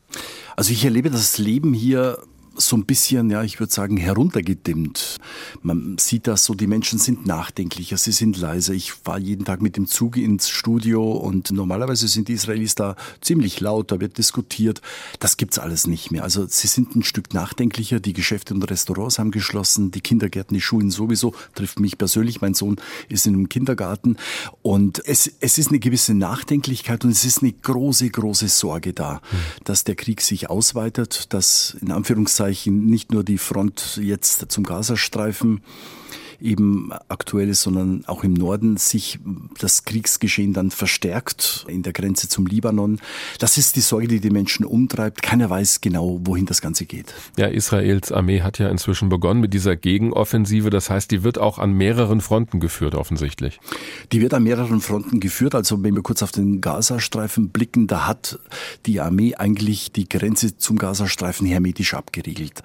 Also 0.55 0.71
ich 0.71 0.85
erlebe 0.85 1.09
das 1.09 1.37
Leben 1.37 1.73
hier 1.73 2.19
so 2.57 2.75
ein 2.75 2.85
bisschen, 2.85 3.29
ja, 3.29 3.43
ich 3.43 3.59
würde 3.59 3.73
sagen, 3.73 3.97
heruntergedimmt. 3.97 5.17
Man 5.61 5.97
sieht 5.97 6.27
das 6.27 6.45
so, 6.45 6.53
die 6.53 6.67
Menschen 6.67 6.99
sind 6.99 7.25
nachdenklicher, 7.25 7.97
sie 7.97 8.11
sind 8.11 8.37
leiser. 8.37 8.73
Ich 8.73 8.93
fahre 8.93 9.19
jeden 9.19 9.45
Tag 9.45 9.61
mit 9.61 9.77
dem 9.77 9.87
Zug 9.87 10.17
ins 10.17 10.49
Studio 10.49 11.11
und 11.11 11.51
normalerweise 11.51 12.07
sind 12.07 12.27
die 12.27 12.33
Israelis 12.33 12.75
da 12.75 12.95
ziemlich 13.21 13.59
laut, 13.59 13.91
da 13.91 13.99
wird 13.99 14.17
diskutiert. 14.17 14.81
Das 15.19 15.37
gibt's 15.37 15.59
alles 15.59 15.87
nicht 15.87 16.11
mehr. 16.11 16.23
Also 16.23 16.45
sie 16.47 16.67
sind 16.67 16.95
ein 16.95 17.03
Stück 17.03 17.33
nachdenklicher, 17.33 17.99
die 17.99 18.13
Geschäfte 18.13 18.53
und 18.53 18.63
Restaurants 18.69 19.19
haben 19.19 19.31
geschlossen, 19.31 19.91
die 19.91 20.01
Kindergärten, 20.01 20.55
die 20.55 20.61
Schulen 20.61 20.91
sowieso, 20.91 21.33
trifft 21.53 21.79
mich 21.79 21.97
persönlich, 21.97 22.41
mein 22.41 22.53
Sohn 22.53 22.77
ist 23.09 23.27
in 23.27 23.33
einem 23.33 23.49
Kindergarten 23.49 24.17
und 24.61 25.01
es, 25.05 25.31
es 25.39 25.57
ist 25.57 25.69
eine 25.69 25.79
gewisse 25.79 26.13
Nachdenklichkeit 26.13 27.03
und 27.03 27.11
es 27.11 27.25
ist 27.25 27.41
eine 27.41 27.51
große, 27.51 28.09
große 28.09 28.47
Sorge 28.47 28.93
da, 28.93 29.15
mhm. 29.15 29.63
dass 29.65 29.83
der 29.83 29.95
Krieg 29.95 30.21
sich 30.21 30.49
ausweitet, 30.49 31.33
dass 31.33 31.75
in 31.81 31.91
Anführungszeichen 31.91 32.44
Anführungszeichen 32.45 32.85
nicht 32.85 33.11
nur 33.11 33.23
die 33.23 33.37
Front 33.37 33.99
jetzt 34.01 34.51
zum 34.51 34.63
Gazastreifen 34.63 35.61
eben 36.45 36.91
aktuell 37.09 37.49
ist, 37.49 37.63
sondern 37.63 38.05
auch 38.05 38.23
im 38.23 38.33
Norden 38.33 38.77
sich 38.77 39.19
das 39.59 39.83
Kriegsgeschehen 39.83 40.53
dann 40.53 40.71
verstärkt 40.71 41.65
in 41.67 41.83
der 41.83 41.91
Grenze 41.91 42.29
zum 42.29 42.45
Libanon. 42.45 42.99
Das 43.39 43.57
ist 43.57 43.75
die 43.75 43.81
Sorge, 43.81 44.07
die 44.07 44.19
die 44.19 44.29
Menschen 44.29 44.65
umtreibt. 44.65 45.21
Keiner 45.21 45.49
weiß 45.49 45.81
genau, 45.81 46.21
wohin 46.23 46.45
das 46.45 46.61
Ganze 46.61 46.85
geht. 46.85 47.13
Ja, 47.37 47.47
Israels 47.47 48.11
Armee 48.11 48.41
hat 48.41 48.59
ja 48.59 48.69
inzwischen 48.69 49.09
begonnen 49.09 49.41
mit 49.41 49.53
dieser 49.53 49.75
Gegenoffensive. 49.75 50.69
Das 50.69 50.89
heißt, 50.89 51.11
die 51.11 51.23
wird 51.23 51.39
auch 51.39 51.59
an 51.59 51.73
mehreren 51.73 52.21
Fronten 52.21 52.59
geführt, 52.59 52.95
offensichtlich. 52.95 53.59
Die 54.11 54.21
wird 54.21 54.33
an 54.33 54.43
mehreren 54.43 54.81
Fronten 54.81 55.19
geführt. 55.19 55.55
Also 55.55 55.83
wenn 55.83 55.95
wir 55.95 56.03
kurz 56.03 56.21
auf 56.21 56.31
den 56.31 56.61
Gazastreifen 56.61 57.49
blicken, 57.49 57.87
da 57.87 58.07
hat 58.07 58.39
die 58.85 59.01
Armee 59.01 59.35
eigentlich 59.35 59.91
die 59.91 60.07
Grenze 60.07 60.57
zum 60.57 60.77
Gazastreifen 60.77 61.47
hermetisch 61.47 61.95
abgeriegelt. 61.95 62.61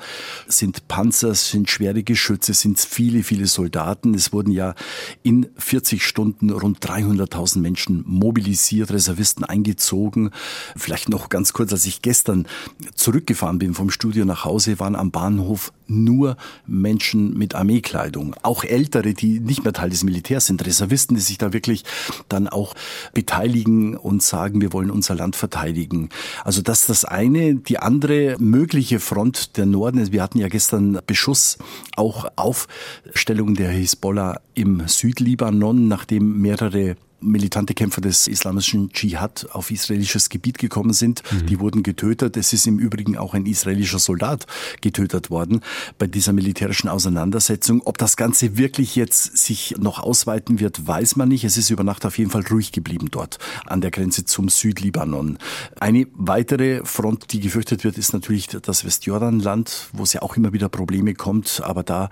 Sind 0.47 0.87
Panzer, 0.89 1.35
sind 1.35 1.71
schwere 1.71 2.03
Geschütze, 2.03 2.53
sind 2.53 2.79
viele, 2.79 3.23
viele 3.23 3.47
Soldaten 3.47 3.70
Soldaten. 3.71 4.15
Es 4.15 4.33
wurden 4.33 4.51
ja 4.51 4.75
in 5.23 5.49
40 5.57 6.05
Stunden 6.05 6.51
rund 6.51 6.85
300.000 6.85 7.61
Menschen 7.61 8.05
mobilisiert, 8.07 8.91
Reservisten 8.91 9.45
eingezogen. 9.45 10.31
Vielleicht 10.77 11.09
noch 11.09 11.29
ganz 11.29 11.53
kurz, 11.53 11.73
als 11.73 11.87
ich 11.87 12.03
gestern 12.03 12.47
zurückgefahren 12.95 13.59
bin 13.59 13.75
vom 13.75 13.91
Studio 13.91 14.25
nach 14.25 14.45
Hause, 14.45 14.81
waren 14.81 14.97
am 14.97 15.13
Bahnhof 15.13 15.73
nur 15.91 16.39
Menschen 16.67 17.37
mit 17.37 17.55
Armeekleidung. 17.55 18.35
Auch 18.43 18.65
Ältere, 18.65 19.13
die 19.13 19.41
nicht 19.41 19.63
mehr 19.65 19.75
Teil 19.75 19.91
des 19.91 20.03
Militärs 20.03 20.47
sind, 20.47 20.65
Reservisten, 20.65 21.17
die 21.17 21.23
sich 21.23 21.37
da 21.37 21.53
wirklich 21.53 21.85
dann 22.31 22.49
auch 22.49 22.75
beteiligen 23.13 23.95
und 23.97 24.23
sagen, 24.23 24.63
wir 24.63 24.73
wollen 24.73 24.91
unser 24.91 25.15
Land 25.15 25.37
verteidigen. 25.37 26.09
Also 26.45 26.63
das 26.63 26.81
ist 26.81 26.89
das 26.89 27.05
eine. 27.05 27.57
Die 27.57 27.79
andere 27.79 28.37
mögliche 28.39 29.01
Front 29.01 29.59
der 29.59 29.67
Norden, 29.67 30.13
wir 30.13 30.23
hatten 30.23 30.39
ja 30.39 30.49
gestern 30.49 30.99
Beschuss, 31.07 31.59
auch 31.97 32.27
Aufstellungen 32.37 33.51
Bewegung 33.51 33.55
der 33.55 33.71
Hisbollah 33.71 34.41
im 34.55 34.87
Südlibanon, 34.87 35.89
nachdem 35.89 36.41
mehrere 36.41 36.97
militante 37.21 37.75
Kämpfer 37.75 38.01
des 38.01 38.27
islamischen 38.27 38.91
Dschihad 38.93 39.49
auf 39.53 39.71
israelisches 39.71 40.29
Gebiet 40.29 40.59
gekommen 40.59 40.93
sind. 40.93 41.23
Mhm. 41.31 41.47
Die 41.47 41.61
wurden 41.61 41.83
getötet. 41.83 42.37
Es 42.37 42.53
ist 42.53 42.67
im 42.67 42.79
Übrigen 42.79 43.17
auch 43.17 43.35
ein 43.35 43.47
israelischer 43.47 43.99
Soldat 43.99 44.47
getötet 44.81 45.31
worden 45.31 45.61
bei 45.99 46.07
dieser 46.07 46.33
militärischen 46.33 46.89
Auseinandersetzung. 46.89 47.83
Ob 47.85 47.99
das 47.99 48.17
Ganze 48.17 48.57
wirklich 48.57 48.97
jetzt 48.97 49.39
sich 49.39 49.75
noch 49.79 49.99
ausweiten 49.99 50.61
wird, 50.61 50.87
weiß 50.87 51.17
man 51.17 51.29
nicht. 51.29 51.45
Es 51.45 51.57
ist 51.57 51.71
über 51.71 51.85
Nacht 51.85 52.07
auf 52.07 52.19
jeden 52.19 52.31
Fall 52.31 52.45
ruhig 52.51 52.73
geblieben 52.73 53.09
dort 53.11 53.39
an 53.67 53.81
der 53.81 53.91
Grenze 53.91 54.25
zum 54.25 54.49
Südlibanon. 54.49 55.39
Eine 55.79 56.07
weitere 56.15 56.85
Front, 56.85 57.33
die 57.33 57.41
gefürchtet 57.41 57.85
wird, 57.85 57.99
ist 57.99 58.13
natürlich 58.13 58.49
das 58.49 58.85
Westjordanland, 58.85 59.89
wo 59.93 60.03
es 60.03 60.13
ja 60.13 60.23
auch 60.23 60.37
immer 60.37 60.53
wieder 60.53 60.69
Probleme 60.69 61.15
kommt. 61.15 61.63
Aber 61.65 61.83
da 61.83 62.11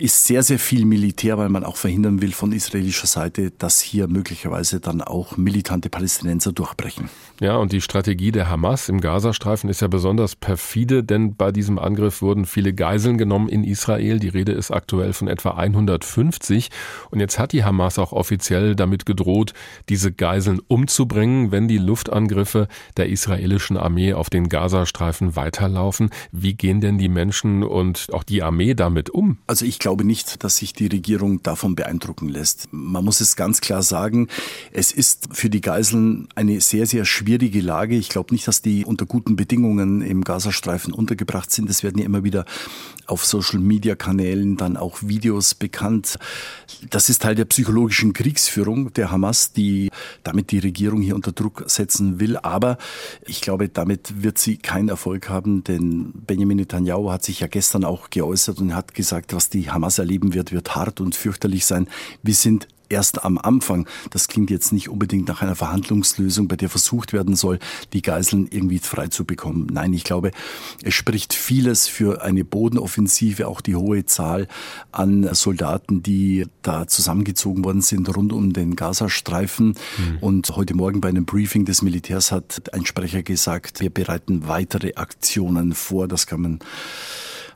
ist 0.00 0.24
sehr, 0.24 0.42
sehr 0.42 0.58
viel 0.58 0.84
Militär, 0.84 1.36
weil 1.38 1.48
man 1.48 1.64
auch 1.64 1.76
verhindern 1.76 2.22
will 2.22 2.32
von 2.32 2.52
israelischer 2.52 3.06
Seite, 3.06 3.50
dass 3.50 3.80
hier 3.80 4.08
möglicherweise 4.08 4.80
dann 4.80 5.02
auch 5.02 5.36
militante 5.36 5.90
Palästinenser 5.90 6.52
durchbrechen. 6.52 7.10
Ja, 7.40 7.56
und 7.56 7.72
die 7.72 7.80
Strategie 7.80 8.32
der 8.32 8.50
Hamas 8.50 8.88
im 8.88 9.00
Gazastreifen 9.00 9.70
ist 9.70 9.80
ja 9.80 9.88
besonders 9.88 10.36
perfide, 10.36 11.02
denn 11.02 11.36
bei 11.36 11.52
diesem 11.52 11.78
Angriff 11.78 12.20
wurden 12.22 12.44
viele 12.44 12.74
Geiseln 12.74 13.18
genommen 13.18 13.48
in 13.48 13.64
Israel. 13.64 14.18
Die 14.18 14.28
Rede 14.28 14.52
ist 14.52 14.70
aktuell 14.70 15.12
von 15.12 15.28
etwa 15.28 15.52
150. 15.52 16.70
Und 17.10 17.20
jetzt 17.20 17.38
hat 17.38 17.52
die 17.52 17.64
Hamas 17.64 17.98
auch 17.98 18.12
offiziell 18.12 18.76
damit 18.76 19.06
gedroht, 19.06 19.54
diese 19.88 20.12
Geiseln 20.12 20.60
umzubringen, 20.68 21.50
wenn 21.50 21.66
die 21.66 21.78
Luftangriffe 21.78 22.68
der 22.96 23.08
israelischen 23.08 23.76
Armee 23.76 24.12
auf 24.12 24.30
den 24.30 24.48
Gazastreifen 24.48 25.36
weiterlaufen. 25.36 26.10
Wie 26.32 26.54
gehen 26.54 26.80
denn 26.80 26.98
die 26.98 27.08
Menschen 27.08 27.62
und 27.62 28.08
auch 28.12 28.22
die 28.22 28.42
Armee 28.42 28.74
damit 28.74 29.10
um? 29.10 29.38
Also 29.46 29.64
ich 29.64 29.78
glaube, 29.78 29.89
glaube 29.90 30.04
nicht, 30.04 30.44
dass 30.44 30.58
sich 30.58 30.72
die 30.72 30.86
Regierung 30.86 31.42
davon 31.42 31.74
beeindrucken 31.74 32.28
lässt. 32.28 32.68
Man 32.70 33.04
muss 33.04 33.20
es 33.20 33.34
ganz 33.34 33.60
klar 33.60 33.82
sagen, 33.82 34.28
es 34.70 34.92
ist 34.92 35.30
für 35.32 35.50
die 35.50 35.60
Geiseln 35.60 36.28
eine 36.36 36.60
sehr, 36.60 36.86
sehr 36.86 37.04
schwierige 37.04 37.60
Lage. 37.60 37.96
Ich 37.96 38.08
glaube 38.08 38.32
nicht, 38.32 38.46
dass 38.46 38.62
die 38.62 38.84
unter 38.84 39.04
guten 39.04 39.34
Bedingungen 39.34 40.00
im 40.00 40.22
Gazastreifen 40.22 40.92
untergebracht 40.92 41.50
sind. 41.50 41.68
Es 41.68 41.82
werden 41.82 41.98
ja 41.98 42.04
immer 42.04 42.22
wieder 42.22 42.44
auf 43.06 43.26
Social-Media-Kanälen 43.26 44.56
dann 44.56 44.76
auch 44.76 44.98
Videos 45.02 45.56
bekannt. 45.56 46.20
Das 46.88 47.08
ist 47.08 47.22
Teil 47.22 47.34
der 47.34 47.46
psychologischen 47.46 48.12
Kriegsführung 48.12 48.92
der 48.92 49.10
Hamas, 49.10 49.52
die 49.52 49.90
damit 50.22 50.52
die 50.52 50.60
Regierung 50.60 51.02
hier 51.02 51.16
unter 51.16 51.32
Druck 51.32 51.64
setzen 51.66 52.20
will. 52.20 52.36
Aber 52.36 52.78
ich 53.26 53.40
glaube, 53.40 53.68
damit 53.68 54.22
wird 54.22 54.38
sie 54.38 54.56
keinen 54.56 54.88
Erfolg 54.88 55.28
haben, 55.28 55.64
denn 55.64 56.12
Benjamin 56.14 56.58
Netanyahu 56.58 57.10
hat 57.10 57.24
sich 57.24 57.40
ja 57.40 57.48
gestern 57.48 57.84
auch 57.84 58.10
geäußert 58.10 58.60
und 58.60 58.76
hat 58.76 58.94
gesagt, 58.94 59.34
was 59.34 59.50
die 59.50 59.68
Hamas 59.68 59.79
Hamas 59.80 59.98
erleben 59.98 60.34
wird, 60.34 60.52
wird 60.52 60.74
hart 60.76 61.00
und 61.00 61.14
fürchterlich 61.14 61.64
sein. 61.64 61.88
Wir 62.22 62.34
sind 62.34 62.68
erst 62.90 63.24
am 63.24 63.38
Anfang. 63.38 63.86
Das 64.10 64.28
klingt 64.28 64.50
jetzt 64.50 64.72
nicht 64.72 64.88
unbedingt 64.88 65.28
nach 65.28 65.42
einer 65.42 65.54
Verhandlungslösung, 65.54 66.48
bei 66.48 66.56
der 66.56 66.68
versucht 66.68 67.12
werden 67.12 67.36
soll, 67.36 67.60
die 67.92 68.02
Geiseln 68.02 68.48
irgendwie 68.50 68.80
frei 68.80 69.06
zu 69.06 69.24
bekommen. 69.24 69.68
Nein, 69.72 69.92
ich 69.92 70.04
glaube, 70.04 70.32
es 70.82 70.92
spricht 70.92 71.32
vieles 71.32 71.86
für 71.86 72.22
eine 72.22 72.44
Bodenoffensive, 72.44 73.46
auch 73.46 73.60
die 73.60 73.76
hohe 73.76 74.04
Zahl 74.06 74.48
an 74.92 75.32
Soldaten, 75.34 76.02
die 76.02 76.46
da 76.62 76.86
zusammengezogen 76.86 77.64
worden 77.64 77.80
sind 77.80 78.14
rund 78.14 78.32
um 78.32 78.52
den 78.52 78.76
Gazastreifen. 78.76 79.68
Mhm. 79.68 80.18
Und 80.20 80.56
heute 80.56 80.74
Morgen 80.74 81.00
bei 81.00 81.08
einem 81.08 81.24
Briefing 81.24 81.64
des 81.64 81.82
Militärs 81.82 82.32
hat 82.32 82.74
ein 82.74 82.84
Sprecher 82.84 83.22
gesagt, 83.22 83.80
wir 83.80 83.90
bereiten 83.90 84.48
weitere 84.48 84.94
Aktionen 84.94 85.74
vor. 85.74 86.08
Das 86.08 86.26
kann 86.26 86.40
man 86.40 86.58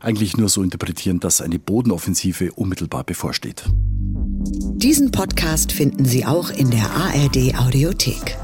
eigentlich 0.05 0.37
nur 0.37 0.49
so 0.49 0.63
interpretieren, 0.63 1.21
dass 1.21 1.41
eine 1.41 1.59
Bodenoffensive 1.59 2.53
unmittelbar 2.53 3.05
bevorsteht. 3.05 3.65
Diesen 4.77 5.11
Podcast 5.11 5.73
finden 5.73 6.05
Sie 6.05 6.27
auch 6.27 6.51
in 6.51 6.71
der 6.71 6.91
ARD 6.91 7.57
Audiothek. 7.59 8.37